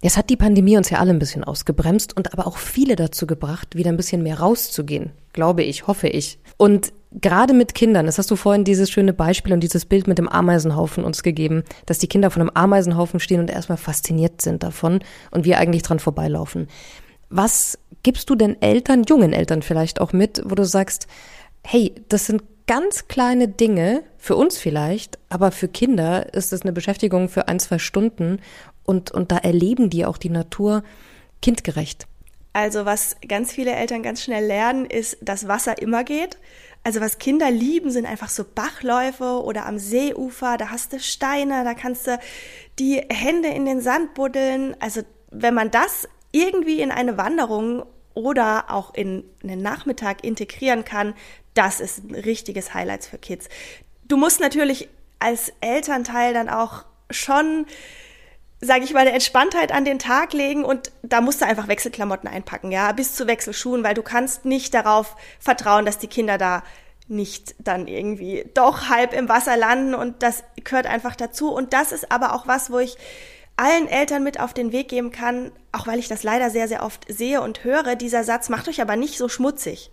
Jetzt 0.00 0.16
hat 0.16 0.30
die 0.30 0.36
Pandemie 0.36 0.78
uns 0.78 0.88
ja 0.88 0.98
alle 0.98 1.10
ein 1.10 1.18
bisschen 1.18 1.44
ausgebremst 1.44 2.16
und 2.16 2.32
aber 2.32 2.46
auch 2.46 2.56
viele 2.56 2.96
dazu 2.96 3.26
gebracht, 3.26 3.76
wieder 3.76 3.90
ein 3.90 3.98
bisschen 3.98 4.22
mehr 4.22 4.40
rauszugehen. 4.40 5.12
Glaube 5.34 5.62
ich, 5.62 5.86
hoffe 5.86 6.08
ich. 6.08 6.38
Und 6.56 6.94
gerade 7.12 7.54
mit 7.54 7.74
Kindern, 7.74 8.06
das 8.06 8.18
hast 8.18 8.30
du 8.30 8.36
vorhin 8.36 8.64
dieses 8.64 8.90
schöne 8.90 9.12
Beispiel 9.12 9.52
und 9.52 9.60
dieses 9.60 9.84
Bild 9.84 10.06
mit 10.06 10.18
dem 10.18 10.28
Ameisenhaufen 10.28 11.04
uns 11.04 11.22
gegeben, 11.22 11.64
dass 11.86 11.98
die 11.98 12.06
Kinder 12.06 12.30
von 12.30 12.42
einem 12.42 12.52
Ameisenhaufen 12.54 13.20
stehen 13.20 13.40
und 13.40 13.50
erstmal 13.50 13.78
fasziniert 13.78 14.42
sind 14.42 14.62
davon 14.62 15.00
und 15.30 15.44
wir 15.44 15.58
eigentlich 15.58 15.82
dran 15.82 15.98
vorbeilaufen. 15.98 16.68
Was 17.28 17.78
gibst 18.02 18.30
du 18.30 18.34
denn 18.34 18.60
Eltern, 18.60 19.04
jungen 19.04 19.32
Eltern 19.32 19.62
vielleicht 19.62 20.00
auch 20.00 20.12
mit, 20.12 20.42
wo 20.44 20.54
du 20.54 20.64
sagst, 20.64 21.06
hey, 21.62 21.94
das 22.08 22.26
sind 22.26 22.42
ganz 22.66 23.08
kleine 23.08 23.48
Dinge, 23.48 24.02
für 24.16 24.36
uns 24.36 24.58
vielleicht, 24.58 25.18
aber 25.30 25.50
für 25.50 25.66
Kinder 25.66 26.32
ist 26.34 26.52
es 26.52 26.62
eine 26.62 26.72
Beschäftigung 26.72 27.28
für 27.28 27.48
ein, 27.48 27.58
zwei 27.58 27.78
Stunden 27.78 28.40
und, 28.84 29.10
und 29.10 29.32
da 29.32 29.38
erleben 29.38 29.88
die 29.88 30.04
auch 30.04 30.18
die 30.18 30.28
Natur 30.28 30.84
kindgerecht. 31.40 32.06
Also 32.52 32.84
was 32.84 33.16
ganz 33.26 33.52
viele 33.52 33.72
Eltern 33.72 34.02
ganz 34.02 34.22
schnell 34.22 34.44
lernen, 34.44 34.84
ist, 34.84 35.18
dass 35.22 35.48
Wasser 35.48 35.80
immer 35.80 36.04
geht. 36.04 36.36
Also 36.82 37.00
was 37.00 37.18
Kinder 37.18 37.50
lieben, 37.50 37.90
sind 37.90 38.06
einfach 38.06 38.30
so 38.30 38.44
Bachläufe 38.44 39.42
oder 39.42 39.66
am 39.66 39.78
Seeufer, 39.78 40.56
da 40.56 40.70
hast 40.70 40.92
du 40.92 41.00
Steine, 41.00 41.62
da 41.64 41.74
kannst 41.74 42.06
du 42.06 42.18
die 42.78 43.02
Hände 43.10 43.48
in 43.48 43.66
den 43.66 43.80
Sand 43.80 44.14
buddeln. 44.14 44.74
Also 44.80 45.02
wenn 45.30 45.54
man 45.54 45.70
das 45.70 46.08
irgendwie 46.32 46.80
in 46.80 46.90
eine 46.90 47.18
Wanderung 47.18 47.84
oder 48.14 48.70
auch 48.70 48.94
in 48.94 49.24
einen 49.42 49.62
Nachmittag 49.62 50.24
integrieren 50.24 50.84
kann, 50.84 51.14
das 51.54 51.80
ist 51.80 52.04
ein 52.04 52.14
richtiges 52.14 52.72
Highlight 52.72 53.04
für 53.04 53.18
Kids. 53.18 53.48
Du 54.04 54.16
musst 54.16 54.40
natürlich 54.40 54.88
als 55.18 55.52
Elternteil 55.60 56.32
dann 56.32 56.48
auch 56.48 56.84
schon 57.10 57.66
sage 58.60 58.84
ich 58.84 58.92
mal, 58.92 59.00
eine 59.00 59.12
Entspanntheit 59.12 59.72
an 59.72 59.84
den 59.84 59.98
Tag 59.98 60.32
legen 60.32 60.64
und 60.64 60.92
da 61.02 61.20
musst 61.20 61.40
du 61.40 61.46
einfach 61.46 61.68
Wechselklamotten 61.68 62.28
einpacken, 62.28 62.70
ja, 62.70 62.92
bis 62.92 63.14
zu 63.14 63.26
Wechselschuhen, 63.26 63.82
weil 63.82 63.94
du 63.94 64.02
kannst 64.02 64.44
nicht 64.44 64.74
darauf 64.74 65.16
vertrauen, 65.38 65.86
dass 65.86 65.98
die 65.98 66.08
Kinder 66.08 66.36
da 66.36 66.62
nicht 67.08 67.54
dann 67.58 67.88
irgendwie 67.88 68.44
doch 68.54 68.88
halb 68.88 69.14
im 69.14 69.28
Wasser 69.28 69.56
landen 69.56 69.94
und 69.94 70.22
das 70.22 70.44
gehört 70.62 70.86
einfach 70.86 71.16
dazu. 71.16 71.52
Und 71.52 71.72
das 71.72 71.90
ist 71.90 72.12
aber 72.12 72.34
auch 72.34 72.46
was, 72.46 72.70
wo 72.70 72.78
ich 72.78 72.96
allen 73.56 73.88
Eltern 73.88 74.22
mit 74.22 74.38
auf 74.38 74.54
den 74.54 74.72
Weg 74.72 74.88
geben 74.88 75.10
kann, 75.10 75.52
auch 75.72 75.86
weil 75.86 75.98
ich 75.98 76.08
das 76.08 76.22
leider 76.22 76.50
sehr, 76.50 76.68
sehr 76.68 76.84
oft 76.84 77.06
sehe 77.08 77.40
und 77.40 77.64
höre, 77.64 77.96
dieser 77.96 78.24
Satz 78.24 78.48
macht 78.48 78.68
euch 78.68 78.80
aber 78.80 78.96
nicht 78.96 79.18
so 79.18 79.28
schmutzig 79.28 79.90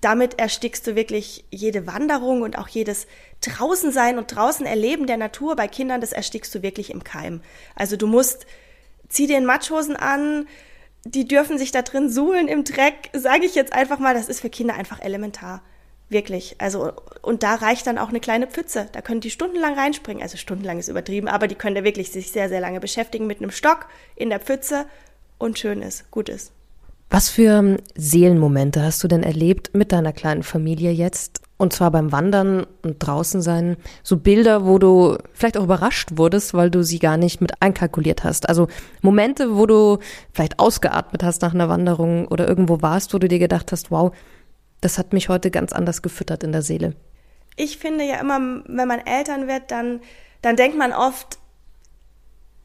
damit 0.00 0.38
erstickst 0.38 0.86
du 0.86 0.94
wirklich 0.94 1.44
jede 1.50 1.86
Wanderung 1.86 2.42
und 2.42 2.58
auch 2.58 2.68
jedes 2.68 3.06
draußen 3.40 3.92
sein 3.92 4.18
und 4.18 4.34
draußen 4.34 4.66
erleben 4.66 5.06
der 5.06 5.16
Natur 5.16 5.56
bei 5.56 5.68
Kindern, 5.68 6.00
das 6.00 6.12
erstickst 6.12 6.54
du 6.54 6.62
wirklich 6.62 6.90
im 6.90 7.04
Keim. 7.04 7.40
Also 7.74 7.96
du 7.96 8.06
musst, 8.06 8.46
zieh 9.08 9.26
den 9.26 9.46
Matschhosen 9.46 9.96
an, 9.96 10.48
die 11.04 11.26
dürfen 11.26 11.58
sich 11.58 11.70
da 11.70 11.82
drin 11.82 12.10
suhlen 12.10 12.48
im 12.48 12.64
Dreck, 12.64 13.10
sage 13.12 13.46
ich 13.46 13.54
jetzt 13.54 13.72
einfach 13.72 13.98
mal, 13.98 14.14
das 14.14 14.28
ist 14.28 14.40
für 14.40 14.50
Kinder 14.50 14.74
einfach 14.74 15.00
elementar. 15.00 15.62
Wirklich. 16.08 16.54
Also, 16.58 16.92
und 17.22 17.42
da 17.42 17.56
reicht 17.56 17.86
dann 17.88 17.98
auch 17.98 18.10
eine 18.10 18.20
kleine 18.20 18.46
Pfütze. 18.46 18.88
Da 18.92 19.02
können 19.02 19.20
die 19.20 19.30
stundenlang 19.30 19.74
reinspringen. 19.74 20.22
Also 20.22 20.36
stundenlang 20.36 20.78
ist 20.78 20.86
übertrieben, 20.88 21.26
aber 21.26 21.48
die 21.48 21.56
können 21.56 21.74
da 21.74 21.82
wirklich 21.82 22.12
sich 22.12 22.30
sehr, 22.30 22.48
sehr 22.48 22.60
lange 22.60 22.78
beschäftigen 22.78 23.26
mit 23.26 23.40
einem 23.40 23.50
Stock 23.50 23.86
in 24.14 24.30
der 24.30 24.38
Pfütze 24.38 24.86
und 25.38 25.58
schön 25.58 25.82
ist, 25.82 26.08
gut 26.12 26.28
ist. 26.28 26.52
Was 27.08 27.28
für 27.28 27.76
Seelenmomente 27.94 28.82
hast 28.82 29.02
du 29.04 29.08
denn 29.08 29.22
erlebt 29.22 29.70
mit 29.74 29.92
deiner 29.92 30.12
kleinen 30.12 30.42
Familie 30.42 30.90
jetzt 30.90 31.40
Und 31.58 31.72
zwar 31.72 31.90
beim 31.90 32.12
Wandern 32.12 32.66
und 32.82 32.98
draußen 32.98 33.40
sein. 33.40 33.76
So 34.02 34.18
Bilder, 34.18 34.66
wo 34.66 34.78
du 34.78 35.16
vielleicht 35.32 35.56
auch 35.56 35.64
überrascht 35.64 36.10
wurdest, 36.16 36.52
weil 36.52 36.70
du 36.70 36.82
sie 36.82 36.98
gar 36.98 37.16
nicht 37.16 37.40
mit 37.40 37.62
einkalkuliert 37.62 38.24
hast. 38.24 38.48
Also 38.48 38.68
Momente, 39.00 39.56
wo 39.56 39.64
du 39.64 39.98
vielleicht 40.32 40.58
ausgeatmet 40.58 41.22
hast 41.22 41.40
nach 41.40 41.54
einer 41.54 41.70
Wanderung 41.70 42.28
oder 42.28 42.46
irgendwo 42.46 42.82
warst, 42.82 43.14
wo 43.14 43.18
du 43.18 43.28
dir 43.28 43.38
gedacht 43.38 43.72
hast, 43.72 43.90
wow, 43.90 44.14
das 44.82 44.98
hat 44.98 45.14
mich 45.14 45.30
heute 45.30 45.50
ganz 45.50 45.72
anders 45.72 46.02
gefüttert 46.02 46.44
in 46.44 46.52
der 46.52 46.62
Seele. 46.62 46.94
Ich 47.56 47.78
finde 47.78 48.04
ja 48.04 48.20
immer, 48.20 48.38
wenn 48.66 48.88
man 48.88 49.00
Eltern 49.00 49.48
wird, 49.48 49.70
dann, 49.70 50.00
dann 50.42 50.56
denkt 50.56 50.76
man 50.76 50.92
oft, 50.92 51.38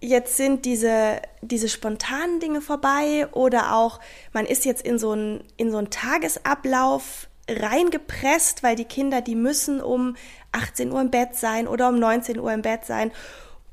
jetzt 0.01 0.35
sind 0.35 0.65
diese, 0.65 1.21
diese 1.41 1.69
spontanen 1.69 2.39
Dinge 2.39 2.59
vorbei 2.59 3.27
oder 3.31 3.75
auch 3.75 3.99
man 4.33 4.45
ist 4.45 4.65
jetzt 4.65 4.81
in 4.81 4.99
so 4.99 5.11
einen, 5.11 5.43
in 5.57 5.71
so 5.71 5.77
einen 5.77 5.91
Tagesablauf 5.91 7.29
reingepresst, 7.47 8.63
weil 8.63 8.75
die 8.75 8.85
Kinder, 8.85 9.21
die 9.21 9.35
müssen 9.35 9.81
um 9.81 10.15
18 10.51 10.91
Uhr 10.91 11.01
im 11.01 11.11
Bett 11.11 11.35
sein 11.35 11.67
oder 11.67 11.89
um 11.89 11.99
19 11.99 12.39
Uhr 12.39 12.51
im 12.51 12.61
Bett 12.61 12.85
sein. 12.85 13.11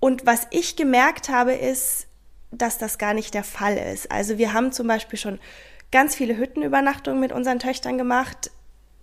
Und 0.00 0.26
was 0.26 0.46
ich 0.50 0.76
gemerkt 0.76 1.28
habe, 1.28 1.54
ist, 1.54 2.06
dass 2.50 2.78
das 2.78 2.98
gar 2.98 3.14
nicht 3.14 3.34
der 3.34 3.44
Fall 3.44 3.76
ist. 3.76 4.10
Also 4.10 4.38
wir 4.38 4.52
haben 4.52 4.72
zum 4.72 4.86
Beispiel 4.86 5.18
schon 5.18 5.38
ganz 5.90 6.14
viele 6.14 6.36
Hüttenübernachtungen 6.36 7.20
mit 7.20 7.32
unseren 7.32 7.58
Töchtern 7.58 7.98
gemacht 7.98 8.50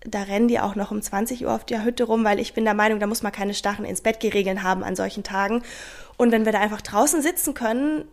da 0.06 0.24
rennen 0.24 0.48
die 0.48 0.60
auch 0.60 0.76
noch 0.76 0.92
um 0.92 1.02
20 1.02 1.46
Uhr 1.46 1.54
auf 1.54 1.66
der 1.66 1.84
Hütte 1.84 2.06
rum, 2.06 2.24
weil 2.24 2.40
ich 2.40 2.54
bin 2.54 2.64
der 2.64 2.74
Meinung, 2.74 3.00
da 3.00 3.08
muss 3.08 3.24
man 3.24 3.32
keine 3.32 3.54
Stachen 3.54 3.86
ins 3.86 4.02
Bett 4.02 4.20
geregeln 4.20 4.64
haben 4.64 4.84
an 4.84 4.96
solchen 4.96 5.24
Tagen. 5.24 5.64
Und 6.18 6.32
wenn 6.32 6.46
wir 6.46 6.52
da 6.52 6.60
einfach 6.60 6.82
draußen 6.82 7.22
sitzen 7.22 7.54
können 7.54 8.06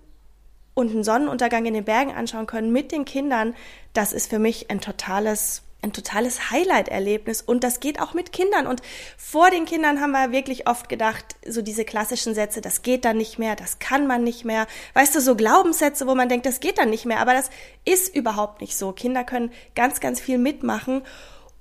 und 0.75 0.90
einen 0.90 1.04
Sonnenuntergang 1.04 1.66
in 1.66 1.75
den 1.75 1.84
Bergen 1.84 2.12
anschauen 2.12 2.46
können 2.46 2.72
mit 2.72 2.92
den 2.92 3.04
Kindern, 3.04 3.54
das 3.92 4.12
ist 4.12 4.30
für 4.30 4.38
mich 4.38 4.70
ein 4.70 4.80
totales 4.80 5.62
ein 5.82 5.92
totales 5.92 6.50
Highlight-Erlebnis 6.50 7.42
und 7.42 7.64
das 7.64 7.80
geht 7.80 8.00
auch 8.00 8.14
mit 8.14 8.32
Kindern. 8.32 8.68
Und 8.68 8.82
vor 9.16 9.50
den 9.50 9.64
Kindern 9.64 10.00
haben 10.00 10.12
wir 10.12 10.30
wirklich 10.30 10.68
oft 10.68 10.88
gedacht, 10.88 11.34
so 11.46 11.61
diese 11.61 11.84
klassischen 11.84 12.34
Sätze, 12.34 12.61
das 12.61 12.82
geht 12.82 13.04
dann 13.04 13.16
nicht 13.16 13.38
mehr, 13.40 13.56
das 13.56 13.80
kann 13.80 14.06
man 14.06 14.22
nicht 14.22 14.44
mehr. 14.44 14.68
Weißt 14.94 15.14
du, 15.14 15.20
so 15.20 15.34
Glaubenssätze, 15.34 16.06
wo 16.06 16.14
man 16.14 16.28
denkt, 16.28 16.46
das 16.46 16.61
geht 16.61 16.78
dann 16.78 16.90
nicht 16.90 17.04
mehr. 17.04 17.18
Aber 17.18 17.34
das 17.34 17.50
ist 17.84 18.14
überhaupt 18.14 18.61
nicht 18.61 18.76
so. 18.76 18.92
Kinder 18.92 19.25
können 19.25 19.50
ganz, 19.75 19.99
ganz 19.99 20.20
viel 20.20 20.38
mitmachen. 20.38 21.02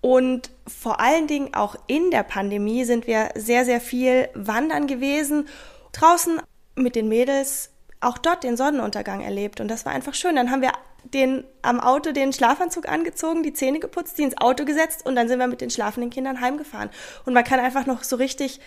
Und 0.02 0.50
vor 0.68 1.00
allen 1.00 1.28
Dingen 1.28 1.54
auch 1.54 1.76
in 1.88 2.10
der 2.10 2.24
Pandemie 2.24 2.86
sind 2.86 3.06
wir 3.08 3.30
sehr, 3.36 3.66
sehr 3.66 3.80
viel 3.80 4.30
wandern 4.34 4.88
gewesen, 4.88 5.48
draußen 5.94 6.42
mit 6.76 6.96
den 6.96 7.08
Mädels 7.08 7.70
auch 8.00 8.18
dort 8.18 8.44
den 8.44 8.58
Sonnenuntergang 8.58 9.22
erlebt. 9.22 9.62
Und 9.62 9.68
das 9.68 9.86
war 9.86 9.94
einfach 9.94 10.16
schön. 10.16 10.36
Dann 10.36 10.50
haben 10.50 10.64
wir 10.64 10.72
den, 11.04 11.44
am 11.62 11.80
Auto 11.80 12.12
den 12.12 12.34
Schlafanzug 12.34 12.90
angezogen, 12.90 13.44
die 13.44 13.54
Zähne 13.54 13.80
geputzt, 13.80 14.18
die 14.18 14.24
ins 14.24 14.38
Auto 14.38 14.66
gesetzt 14.66 15.06
und 15.06 15.16
dann 15.16 15.28
sind 15.28 15.40
wir 15.40 15.48
mit 15.48 15.62
den 15.62 15.70
schlafenden 15.70 16.10
Kindern 16.10 16.42
heimgefahren. 16.42 16.90
Und 17.26 17.34
man 17.34 17.44
kann 17.44 17.60
einfach 17.60 17.86
noch 17.86 18.04
so 18.04 18.16
richtig 18.16 18.60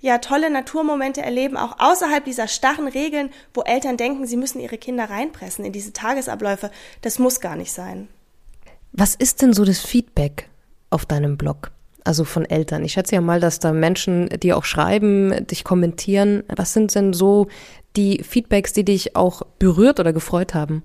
ja 0.00 0.18
tolle 0.18 0.50
Naturmomente 0.50 1.20
erleben, 1.20 1.56
auch 1.56 1.78
außerhalb 1.78 2.24
dieser 2.24 2.48
starren 2.48 2.88
Regeln, 2.88 3.30
wo 3.52 3.62
Eltern 3.62 3.96
denken, 3.96 4.26
sie 4.26 4.36
müssen 4.36 4.60
ihre 4.60 4.78
Kinder 4.78 5.10
reinpressen 5.10 5.64
in 5.64 5.72
diese 5.72 5.92
Tagesabläufe. 5.92 6.70
Das 7.02 7.18
muss 7.18 7.40
gar 7.40 7.56
nicht 7.56 7.72
sein. 7.72 8.08
Was 8.92 9.14
ist 9.14 9.42
denn 9.42 9.52
so 9.52 9.64
das 9.64 9.80
Feedback 9.80 10.48
auf 10.90 11.06
deinem 11.06 11.36
Blog? 11.36 11.70
Also 12.04 12.24
von 12.24 12.44
Eltern. 12.44 12.84
Ich 12.84 12.92
schätze 12.92 13.14
ja 13.14 13.20
mal, 13.20 13.40
dass 13.40 13.58
da 13.58 13.72
Menschen, 13.72 14.28
die 14.42 14.52
auch 14.52 14.64
schreiben, 14.64 15.46
dich 15.46 15.64
kommentieren. 15.64 16.44
Was 16.48 16.72
sind 16.72 16.94
denn 16.94 17.12
so 17.12 17.48
die 17.96 18.22
Feedbacks, 18.22 18.72
die 18.72 18.84
dich 18.84 19.16
auch 19.16 19.42
berührt 19.58 20.00
oder 20.00 20.12
gefreut 20.12 20.54
haben? 20.54 20.82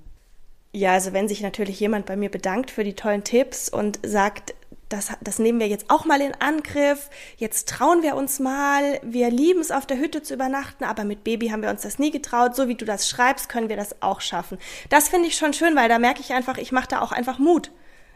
Ja, 0.74 0.92
also 0.92 1.14
wenn 1.14 1.30
sich 1.30 1.42
natürlich 1.42 1.80
jemand 1.80 2.06
bei 2.06 2.18
mir 2.18 2.30
bedankt 2.30 2.70
für 2.70 2.84
die 2.84 2.96
tollen 2.96 3.24
Tipps 3.24 3.70
und 3.70 4.00
sagt, 4.04 4.54
das, 4.90 5.10
das 5.22 5.40
nehmen 5.40 5.60
wir 5.60 5.68
jetzt 5.68 5.90
auch 5.90 6.06
mal 6.06 6.22
in 6.22 6.34
Angriff, 6.40 7.10
jetzt 7.38 7.70
trauen 7.70 8.04
wir 8.04 8.16
uns 8.16 8.40
mal, 8.40 9.00
wir 9.02 9.30
lieben 9.30 9.62
es 9.62 9.72
auf 9.72 9.86
der 9.86 9.98
Hütte 9.98 10.22
zu 10.22 10.34
übernachten, 10.34 10.84
aber 10.84 11.06
mit 11.06 11.24
Baby 11.24 11.48
haben 11.48 11.62
wir 11.62 11.70
uns 11.70 11.84
das 11.84 11.98
nie 11.98 12.12
getraut, 12.12 12.56
so 12.56 12.68
wie 12.68 12.76
du 12.76 12.86
das 12.86 13.10
schreibst, 13.10 13.50
können 13.50 13.70
wir 13.70 13.78
das 13.78 14.02
auch 14.02 14.22
schaffen. 14.22 14.58
Das 14.90 15.08
finde 15.08 15.28
ich 15.28 15.38
schon 15.38 15.54
schön, 15.54 15.76
weil 15.76 15.90
da 15.90 15.98
merke 15.98 16.20
ich 16.20 16.34
einfach, 16.34 16.58
ich 16.58 16.72
mache 16.72 16.90
da 16.90 17.02
auch 17.02 17.12
einfach 17.12 17.40
Mut. 17.40 17.72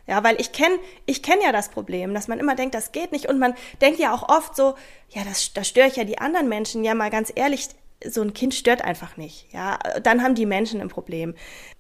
Ja, 0.09 0.23
weil 0.23 0.41
ich 0.41 0.51
kenne 0.51 0.75
ich 1.05 1.21
kenn 1.21 1.37
ja 1.43 1.51
das 1.51 1.69
Problem, 1.69 2.15
dass 2.15 2.27
man 2.27 2.39
immer 2.39 2.55
denkt, 2.55 2.73
das 2.73 2.91
geht 2.91 3.11
nicht. 3.11 3.27
Und 3.27 3.37
man 3.37 3.53
denkt 3.79 3.99
ja 3.99 4.11
auch 4.11 4.27
oft 4.27 4.55
so, 4.55 4.73
ja, 5.09 5.23
das, 5.23 5.53
das 5.53 5.67
störe 5.67 5.87
ich 5.87 5.97
ja 5.97 6.03
die 6.03 6.17
anderen 6.17 6.49
Menschen. 6.49 6.83
Ja, 6.83 6.95
mal 6.95 7.11
ganz 7.11 7.31
ehrlich, 7.35 7.69
so 8.03 8.23
ein 8.23 8.33
Kind 8.33 8.55
stört 8.55 8.83
einfach 8.83 9.17
nicht. 9.17 9.45
Ja, 9.53 9.77
dann 10.01 10.23
haben 10.23 10.33
die 10.33 10.47
Menschen 10.47 10.81
ein 10.81 10.87
Problem. 10.87 11.35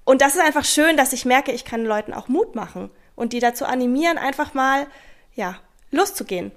Und 0.05 0.21
das 0.21 0.35
ist 0.35 0.41
einfach 0.41 0.63
schön, 0.63 0.95
dass 0.95 1.11
ich 1.11 1.25
merke, 1.25 1.51
ich 1.51 1.65
kann 1.65 1.83
Leuten 1.83 2.13
auch 2.13 2.27
Mut 2.27 2.53
machen 2.53 2.91
und 3.15 3.33
die 3.33 3.39
dazu 3.39 3.65
animieren, 3.65 4.19
einfach 4.19 4.53
mal, 4.53 4.85
ja, 5.33 5.55
loszugehen. 5.89 6.51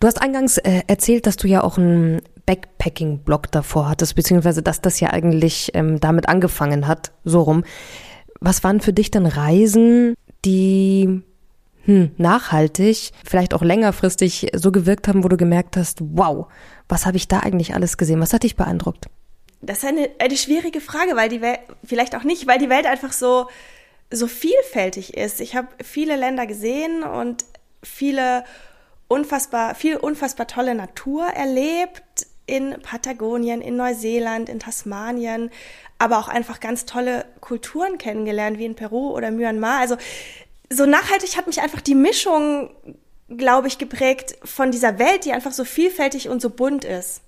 Du 0.00 0.06
hast 0.06 0.20
eingangs 0.20 0.58
äh, 0.58 0.82
erzählt, 0.88 1.26
dass 1.26 1.36
du 1.36 1.48
ja 1.48 1.62
auch 1.62 1.78
einen 1.78 2.20
Backpacking-Blog 2.44 3.50
davor 3.50 3.88
hattest, 3.88 4.14
beziehungsweise 4.14 4.62
dass 4.62 4.82
das 4.82 5.00
ja 5.00 5.08
eigentlich 5.08 5.70
ähm, 5.72 6.00
damit 6.00 6.28
angefangen 6.28 6.86
hat, 6.86 7.12
so 7.24 7.40
rum. 7.40 7.64
Was 8.40 8.62
waren 8.62 8.82
für 8.82 8.92
dich 8.92 9.10
denn 9.10 9.24
Reisen, 9.24 10.14
die 10.44 11.22
hm, 11.84 12.12
nachhaltig, 12.16 13.10
vielleicht 13.24 13.54
auch 13.54 13.62
längerfristig 13.62 14.48
so 14.54 14.72
gewirkt 14.72 15.08
haben, 15.08 15.24
wo 15.24 15.28
du 15.28 15.36
gemerkt 15.36 15.76
hast, 15.76 15.98
wow, 16.00 16.46
was 16.88 17.06
habe 17.06 17.16
ich 17.16 17.28
da 17.28 17.40
eigentlich 17.40 17.74
alles 17.74 17.96
gesehen? 17.96 18.20
Was 18.20 18.32
hat 18.32 18.42
dich 18.42 18.56
beeindruckt? 18.56 19.06
Das 19.60 19.78
ist 19.78 19.84
eine, 19.86 20.10
eine 20.18 20.36
schwierige 20.36 20.80
Frage, 20.80 21.16
weil 21.16 21.28
die 21.28 21.40
Welt, 21.40 21.60
vielleicht 21.84 22.14
auch 22.14 22.24
nicht, 22.24 22.46
weil 22.46 22.58
die 22.58 22.68
Welt 22.68 22.86
einfach 22.86 23.12
so, 23.12 23.48
so 24.10 24.26
vielfältig 24.26 25.16
ist. 25.16 25.40
Ich 25.40 25.56
habe 25.56 25.68
viele 25.82 26.16
Länder 26.16 26.46
gesehen 26.46 27.02
und 27.02 27.44
viele 27.82 28.44
unfassbar, 29.08 29.74
viel 29.74 29.96
unfassbar 29.96 30.46
tolle 30.46 30.74
Natur 30.74 31.26
erlebt 31.26 32.26
in 32.46 32.76
Patagonien, 32.82 33.60
in 33.60 33.76
Neuseeland, 33.76 34.48
in 34.48 34.60
Tasmanien, 34.60 35.50
aber 35.98 36.18
auch 36.18 36.28
einfach 36.28 36.60
ganz 36.60 36.84
tolle 36.84 37.24
Kulturen 37.40 37.98
kennengelernt, 37.98 38.58
wie 38.58 38.66
in 38.66 38.74
Peru 38.74 39.10
oder 39.10 39.30
Myanmar. 39.30 39.80
Also 39.80 39.96
so 40.70 40.86
nachhaltig 40.86 41.36
hat 41.36 41.46
mich 41.46 41.60
einfach 41.60 41.80
die 41.80 41.94
Mischung, 41.94 42.70
glaube 43.28 43.68
ich, 43.68 43.78
geprägt 43.78 44.36
von 44.44 44.70
dieser 44.70 44.98
Welt, 44.98 45.24
die 45.24 45.32
einfach 45.32 45.52
so 45.52 45.64
vielfältig 45.64 46.28
und 46.28 46.42
so 46.42 46.50
bunt 46.50 46.84
ist. 46.84 47.22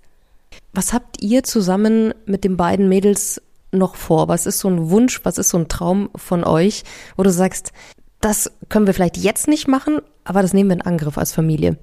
Was 0.73 0.93
habt 0.93 1.23
ihr 1.23 1.43
zusammen 1.43 2.15
mit 2.27 2.45
den 2.45 2.57
beiden 2.57 2.89
Mädels 2.89 3.41
noch 3.73 3.97
vor? 3.97 4.29
Was 4.29 4.47
ist 4.47 4.59
so 4.59 4.69
ein 4.69 4.91
Wunsch, 4.91 5.25
was 5.25 5.39
ist 5.39 5.49
so 5.49 5.59
ein 5.59 5.69
Traum 5.69 6.11
von 6.15 6.45
euch, 6.45 6.85
wo 7.17 7.23
du 7.23 7.31
sagst, 7.31 7.73
das 8.21 8.51
können 8.69 8.87
wir 8.87 8.95
vielleicht 8.95 9.17
jetzt 9.17 9.49
nicht 9.49 9.69
machen, 9.69 10.01
aber 10.25 10.43
das 10.43 10.53
nehmen 10.53 10.71
wir 10.71 10.77
in 10.77 10.83
Angriff 10.83 11.19
als 11.19 11.33
Familie? 11.33 11.79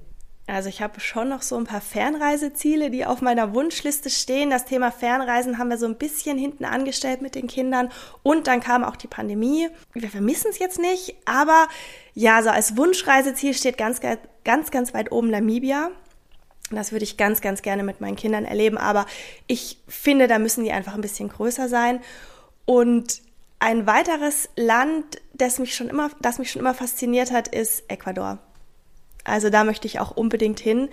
Also 0.46 0.68
ich 0.68 0.82
habe 0.82 1.00
schon 1.00 1.30
noch 1.30 1.40
so 1.40 1.56
ein 1.56 1.64
paar 1.64 1.80
Fernreiseziele, 1.80 2.90
die 2.90 3.06
auf 3.06 3.22
meiner 3.22 3.54
Wunschliste 3.54 4.10
stehen. 4.10 4.50
Das 4.50 4.66
Thema 4.66 4.90
Fernreisen 4.90 5.56
haben 5.56 5.70
wir 5.70 5.78
so 5.78 5.86
ein 5.86 5.96
bisschen 5.96 6.36
hinten 6.36 6.66
angestellt 6.66 7.22
mit 7.22 7.34
den 7.34 7.46
Kindern. 7.46 7.90
Und 8.22 8.46
dann 8.46 8.60
kam 8.60 8.84
auch 8.84 8.96
die 8.96 9.06
Pandemie. 9.06 9.68
Wir 9.94 10.10
vermissen 10.10 10.50
es 10.50 10.58
jetzt 10.58 10.78
nicht, 10.78 11.16
aber 11.24 11.66
ja, 12.12 12.42
so 12.42 12.50
als 12.50 12.76
Wunschreiseziel 12.76 13.54
steht 13.54 13.78
ganz, 13.78 14.00
ganz, 14.44 14.70
ganz 14.70 14.92
weit 14.92 15.12
oben 15.12 15.30
Namibia. 15.30 15.90
Das 16.70 16.92
würde 16.92 17.04
ich 17.04 17.16
ganz, 17.16 17.40
ganz 17.40 17.62
gerne 17.62 17.82
mit 17.82 18.02
meinen 18.02 18.16
Kindern 18.16 18.44
erleben. 18.44 18.76
Aber 18.76 19.06
ich 19.46 19.78
finde, 19.88 20.28
da 20.28 20.38
müssen 20.38 20.64
die 20.64 20.72
einfach 20.72 20.94
ein 20.94 21.00
bisschen 21.00 21.30
größer 21.30 21.70
sein. 21.70 22.00
Und 22.66 23.22
ein 23.60 23.86
weiteres 23.86 24.50
Land, 24.56 25.22
das 25.32 25.58
mich 25.58 25.74
schon 25.74 25.88
immer, 25.88 26.10
das 26.20 26.38
mich 26.38 26.50
schon 26.50 26.60
immer 26.60 26.74
fasziniert 26.74 27.32
hat, 27.32 27.48
ist 27.48 27.84
Ecuador. 27.88 28.38
Also 29.24 29.50
da 29.50 29.64
möchte 29.64 29.86
ich 29.86 30.00
auch 30.00 30.10
unbedingt 30.12 30.60
hin. 30.60 30.88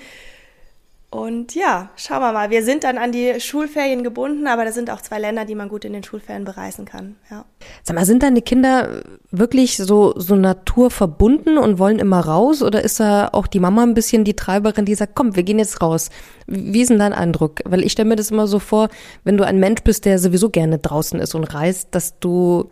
Und 1.14 1.56
ja, 1.56 1.90
schauen 1.98 2.22
wir 2.22 2.32
mal. 2.32 2.52
Wir 2.52 2.64
sind 2.64 2.86
dann 2.86 2.98
an 2.98 3.12
die 3.12 3.42
Schulferien 3.42 4.02
gebunden, 4.02 4.48
aber 4.48 4.64
da 4.64 4.72
sind 4.72 4.90
auch 4.90 5.02
zwei 5.02 5.20
Länder, 5.20 5.44
die 5.44 5.56
man 5.56 5.68
gut 5.68 5.84
in 5.84 5.92
den 5.92 6.06
Schulferien 6.06 6.46
bereisen 6.46 6.86
kann. 6.86 7.18
Ja. 7.30 7.44
Sag 7.84 7.98
mal, 7.98 8.06
sind 8.06 8.24
deine 8.24 8.42
Kinder 8.42 9.04
wirklich 9.30 9.76
so, 9.76 10.14
so 10.16 10.38
naturverbunden 10.38 11.58
und 11.58 11.80
wollen 11.80 12.00
immer 12.00 12.22
raus? 12.22 12.64
Oder 12.64 12.82
ist 12.82 13.02
da 13.02 13.28
auch 13.34 13.48
die 13.48 13.60
Mama 13.60 13.84
ein 13.84 13.94
bisschen 13.94 14.24
die 14.24 14.38
Treiberin, 14.38 14.86
die 14.86 14.96
sagt, 14.96 15.14
komm, 15.14 15.36
wir 15.36 15.44
gehen 15.44 15.60
jetzt 15.60 15.82
raus? 15.82 16.12
Wie 16.48 16.82
ist 16.82 16.92
denn 16.92 17.00
dein 17.00 17.12
Eindruck? 17.12 17.60
Weil 17.66 17.84
ich 17.84 17.92
stelle 17.92 18.08
mir 18.08 18.16
das 18.16 18.32
immer 18.32 18.48
so 18.48 18.60
vor, 18.60 18.88
wenn 19.26 19.36
du 19.36 19.46
ein 19.46 19.60
Mensch 19.60 19.84
bist, 19.84 20.06
der 20.06 20.18
sowieso 20.18 20.50
gerne 20.50 20.78
draußen 20.78 21.20
ist 21.20 21.36
und 21.36 21.44
reist, 21.44 21.90
dass 21.92 22.20
du 22.20 22.70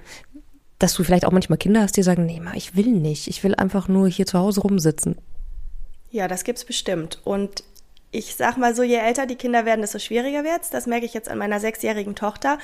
dass 0.79 0.93
du 0.93 1.03
vielleicht 1.03 1.25
auch 1.25 1.33
manchmal 1.33 1.57
Kinder 1.57 1.81
hast, 1.81 1.97
die 1.97 2.03
sagen, 2.03 2.25
nee, 2.25 2.39
ma, 2.39 2.53
ich 2.55 2.77
will 2.77 2.87
nicht. 2.87 3.27
Ich 3.27 3.43
will 3.43 3.53
einfach 3.53 3.89
nur 3.89 4.07
hier 4.07 4.25
zu 4.25 4.39
Hause 4.39 4.61
rumsitzen. 4.61 5.17
Ja, 6.11 6.27
das 6.27 6.43
gibt's 6.43 6.65
bestimmt. 6.65 7.19
Und 7.23 7.63
ich 8.11 8.35
sag 8.35 8.57
mal 8.57 8.75
so, 8.75 8.83
je 8.83 8.95
älter 8.95 9.25
die 9.25 9.35
Kinder 9.35 9.65
werden, 9.65 9.81
desto 9.81 9.99
schwieriger 9.99 10.43
wird's. 10.43 10.69
Das 10.69 10.87
merke 10.87 11.05
ich 11.05 11.13
jetzt 11.13 11.29
an 11.29 11.37
meiner 11.37 11.59
sechsjährigen 11.59 12.15
Tochter, 12.15 12.57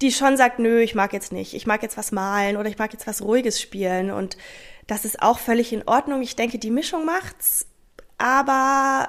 die 0.00 0.12
schon 0.12 0.36
sagt, 0.36 0.58
nö, 0.58 0.80
ich 0.80 0.94
mag 0.94 1.12
jetzt 1.12 1.32
nicht. 1.32 1.52
Ich 1.54 1.66
mag 1.66 1.82
jetzt 1.82 1.98
was 1.98 2.12
malen 2.12 2.56
oder 2.56 2.68
ich 2.70 2.78
mag 2.78 2.92
jetzt 2.92 3.06
was 3.06 3.22
Ruhiges 3.22 3.60
spielen. 3.60 4.10
Und 4.10 4.38
das 4.86 5.04
ist 5.04 5.22
auch 5.22 5.38
völlig 5.38 5.72
in 5.72 5.86
Ordnung. 5.86 6.22
Ich 6.22 6.36
denke, 6.36 6.58
die 6.58 6.70
Mischung 6.70 7.04
macht's. 7.04 7.66
Aber 8.16 9.08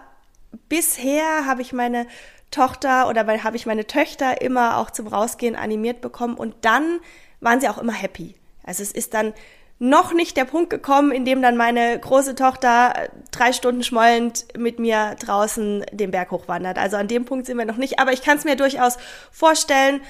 bisher 0.68 1.46
habe 1.46 1.62
ich 1.62 1.72
meine 1.72 2.08
Tochter 2.52 3.08
oder 3.08 3.26
habe 3.44 3.56
ich 3.56 3.66
meine 3.66 3.88
Töchter 3.88 4.42
immer 4.42 4.78
auch 4.78 4.92
zum 4.92 5.08
Rausgehen 5.08 5.56
animiert 5.56 6.02
bekommen 6.02 6.36
und 6.36 6.54
dann 6.62 7.00
waren 7.40 7.62
sie 7.62 7.70
auch 7.70 7.78
immer 7.78 7.94
happy. 7.94 8.36
Also 8.64 8.84
es 8.84 8.92
ist 8.92 9.14
dann 9.14 9.34
noch 9.82 10.14
nicht 10.14 10.38
der 10.38 10.46
Punkt 10.46 10.70
gekommen, 10.70 11.12
in 11.12 11.26
dem 11.26 11.42
dann 11.42 11.58
meine 11.58 12.00
große 12.00 12.36
Tochter 12.36 12.94
äh, 12.96 13.10
drei 13.32 13.52
Stunden 13.52 13.82
schmollend 13.82 14.46
mit 14.56 14.78
mir 14.78 15.16
draußen 15.20 15.84
den 15.92 16.12
Berg 16.12 16.30
hochwandert. 16.30 16.78
Also 16.78 16.98
an 16.98 17.08
dem 17.08 17.26
Punkt 17.26 17.48
sind 17.48 17.58
wir 17.58 17.66
noch 17.66 17.78
nicht, 17.78 17.98
aber 17.98 18.14
ich 18.14 18.22
kann 18.22 18.38
es 18.38 18.44
mir 18.44 18.56
durchaus 18.56 19.00
vorstellen. 19.32 20.02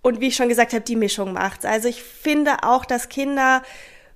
Und 0.00 0.22
wie 0.22 0.28
ich 0.28 0.36
schon 0.36 0.48
gesagt 0.48 0.72
habe, 0.72 0.80
die 0.80 0.96
Mischung 0.96 1.34
macht's. 1.34 1.66
Also 1.66 1.88
ich 1.88 2.02
finde 2.02 2.62
auch, 2.62 2.86
dass 2.86 3.10
Kinder 3.10 3.62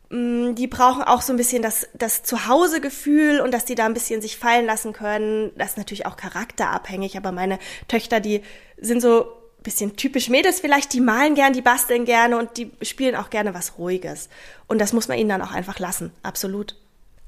mm, 0.08 0.54
die 0.54 0.66
brauchen 0.66 1.02
auch 1.02 1.20
so 1.20 1.34
ein 1.34 1.36
bisschen 1.36 1.60
das, 1.60 1.86
das 1.92 2.22
Zuhausegefühl 2.22 3.40
und 3.40 3.52
dass 3.52 3.66
die 3.66 3.74
da 3.74 3.84
ein 3.84 3.92
bisschen 3.92 4.22
sich 4.22 4.38
fallen 4.38 4.64
lassen 4.64 4.94
können. 4.94 5.52
Das 5.58 5.72
ist 5.72 5.76
natürlich 5.76 6.06
auch 6.06 6.16
charakterabhängig, 6.16 7.18
aber 7.18 7.32
meine 7.32 7.58
Töchter, 7.86 8.18
die 8.18 8.40
sind 8.78 9.02
so 9.02 9.37
bisschen 9.68 9.96
typisch 9.96 10.30
Mädels 10.30 10.60
vielleicht, 10.60 10.94
die 10.94 11.00
malen 11.00 11.34
gern, 11.34 11.52
die 11.52 11.60
basteln 11.60 12.06
gerne 12.06 12.38
und 12.38 12.56
die 12.56 12.70
spielen 12.80 13.14
auch 13.14 13.28
gerne 13.28 13.52
was 13.52 13.76
Ruhiges. 13.76 14.30
Und 14.66 14.80
das 14.80 14.94
muss 14.94 15.08
man 15.08 15.18
ihnen 15.18 15.28
dann 15.28 15.42
auch 15.42 15.52
einfach 15.52 15.78
lassen, 15.78 16.10
absolut. 16.22 16.74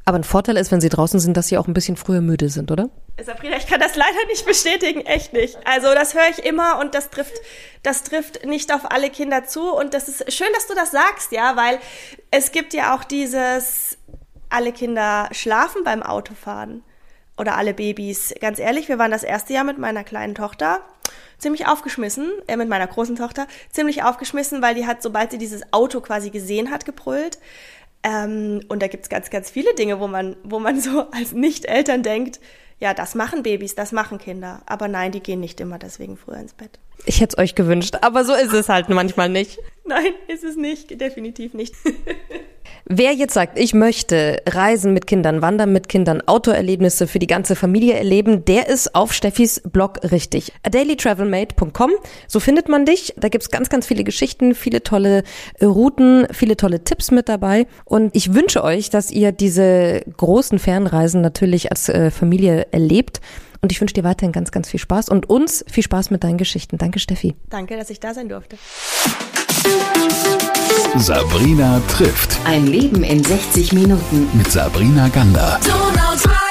Aber 0.07 0.19
ein 0.19 0.25
Vorteil 0.25 0.57
ist, 0.57 0.73
wenn 0.73 0.81
sie 0.81 0.89
draußen 0.89 1.21
sind, 1.21 1.37
dass 1.37 1.49
sie 1.49 1.59
auch 1.59 1.69
ein 1.69 1.75
bisschen 1.75 1.97
früher 1.97 2.23
müde 2.23 2.49
sind, 2.49 2.71
oder? 2.71 2.89
Sabrina, 3.23 3.59
ich 3.59 3.67
kann 3.67 3.79
das 3.79 3.95
leider 3.95 4.27
nicht 4.29 4.47
bestätigen, 4.47 5.03
echt 5.03 5.35
nicht. 5.35 5.59
Also 5.67 5.93
das 5.93 6.15
höre 6.15 6.31
ich 6.31 6.45
immer 6.45 6.79
und 6.81 6.95
das 6.95 7.11
trifft, 7.11 7.35
das 7.83 8.03
trifft 8.05 8.47
nicht 8.47 8.73
auf 8.73 8.91
alle 8.91 9.11
Kinder 9.11 9.45
zu. 9.45 9.71
Und 9.71 9.93
das 9.93 10.09
ist 10.09 10.33
schön, 10.33 10.49
dass 10.55 10.67
du 10.67 10.75
das 10.75 10.93
sagst, 10.93 11.33
ja, 11.33 11.57
weil 11.57 11.79
es 12.31 12.53
gibt 12.53 12.73
ja 12.73 12.95
auch 12.97 13.05
dieses, 13.05 13.99
alle 14.49 14.73
Kinder 14.73 15.29
schlafen 15.33 15.85
beim 15.85 16.03
Autofahren 16.03 16.83
oder 17.37 17.59
alle 17.59 17.75
Babys. 17.75 18.35
Ganz 18.41 18.59
ehrlich, 18.59 18.89
wir 18.89 18.99
waren 18.99 19.11
das 19.11 19.23
erste 19.23 19.53
Jahr 19.53 19.65
mit 19.65 19.77
meiner 19.77 20.05
kleinen 20.05 20.35
Tochter 20.35 20.81
ziemlich 21.41 21.67
aufgeschmissen, 21.67 22.31
äh, 22.47 22.57
mit 22.57 22.69
meiner 22.69 22.87
großen 22.87 23.17
Tochter, 23.17 23.49
ziemlich 23.71 24.05
aufgeschmissen, 24.05 24.63
weil 24.63 24.75
die 24.75 24.87
hat, 24.87 25.03
sobald 25.03 25.33
sie 25.33 25.39
dieses 25.39 25.73
Auto 25.73 26.01
quasi 26.01 26.31
gesehen 26.31 26.71
hat, 26.71 26.85
gebrüllt. 26.85 27.39
Ähm, 28.03 28.61
und 28.69 28.83
da 28.83 28.87
gibt's 28.87 29.09
ganz, 29.09 29.31
ganz 29.31 29.51
viele 29.51 29.75
Dinge, 29.75 30.01
wo 30.01 30.07
man, 30.07 30.37
wo 30.45 30.59
man 30.59 30.81
so 30.81 31.11
als 31.11 31.33
Nicht-Eltern 31.33 32.03
denkt, 32.03 32.41
ja, 32.79 32.95
das 32.95 33.15
machen 33.15 33.43
Babys, 33.43 33.75
das 33.75 33.93
machen 33.93 34.19
Kinder. 34.19 34.63
Aber 34.67 34.89
nein, 34.89 35.13
die 35.13 35.21
gehen 35.21 35.41
nicht 35.41 35.61
immer 35.61 35.79
deswegen 35.79 36.17
früher 36.17 36.39
ins 36.39 36.55
Bett. 36.55 36.79
Ich 37.07 37.21
hätte 37.21 37.37
es 37.37 37.43
euch 37.43 37.55
gewünscht, 37.55 37.97
aber 38.03 38.25
so 38.25 38.35
ist 38.35 38.53
es 38.53 38.69
halt 38.69 38.89
manchmal 38.89 39.29
nicht. 39.29 39.59
Nein, 39.85 40.13
ist 40.29 40.45
es 40.45 40.57
nicht, 40.57 41.01
definitiv 41.01 41.55
nicht. 41.55 41.75
Wer 42.85 43.13
jetzt 43.13 43.35
sagt, 43.35 43.59
ich 43.59 43.75
möchte 43.75 44.43
Reisen 44.49 44.93
mit 44.93 45.07
Kindern, 45.07 45.43
Wandern 45.43 45.73
mit 45.73 45.89
Kindern, 45.89 46.23
Autoerlebnisse 46.27 47.07
für 47.07 47.19
die 47.19 47.27
ganze 47.27 47.57
Familie 47.57 47.95
erleben, 47.95 48.45
der 48.45 48.69
ist 48.69 48.95
auf 48.95 49.13
Steffis 49.13 49.63
Blog 49.65 50.01
richtig. 50.11 50.53
adailytravelmate.com, 50.63 51.91
so 52.27 52.41
findet 52.41 52.69
man 52.69 52.85
dich. 52.85 53.15
Da 53.17 53.29
gibt's 53.29 53.51
ganz, 53.51 53.69
ganz 53.69 53.87
viele 53.87 54.05
Geschichten, 54.05 54.55
viele 54.55 54.83
tolle 54.83 55.25
äh, 55.59 55.65
Routen, 55.65 56.27
viele 56.33 56.57
tolle 56.57 56.85
Tipps 56.85 57.11
mit 57.11 57.29
dabei. 57.29 57.67
Und 57.85 58.15
ich 58.15 58.35
wünsche 58.35 58.65
euch, 58.65 58.91
dass 58.91 59.11
ihr 59.11 59.33
diese 59.33 60.03
großen 60.17 60.59
Fernreisen 60.59 61.21
natürlich 61.21 61.71
als 61.71 61.89
äh, 61.89 62.11
Familie 62.11 62.67
erlebt. 62.73 63.21
Und 63.63 63.73
ich 63.73 63.81
wünsche 63.81 63.95
dir 63.95 64.05
weiterhin 64.05 64.33
ganz, 64.33 64.51
ganz 64.53 64.69
viel 64.71 64.81
Spaß 64.81 65.09
und 65.11 65.29
uns 65.29 65.65
viel 65.69 65.83
Spaß 65.83 66.11
mit 66.11 66.25
deinen 66.25 66.39
Geschichten. 66.39 66.79
Danke, 66.79 66.99
Steffi. 66.99 67.35
Danke, 67.51 67.77
dass 67.77 67.91
ich 67.91 68.01
da 68.01 68.15
sein 68.15 68.29
durfte. 68.29 68.57
Sabrina 70.97 71.81
trifft 71.89 72.39
Ein 72.45 72.67
Leben 72.67 73.03
in 73.05 73.23
60 73.23 73.73
Minuten. 73.73 74.29
mit 74.33 74.51
Sabrina 74.51 75.09
Gander. 75.09 75.61
Donau 75.65 76.15
3 76.23 76.50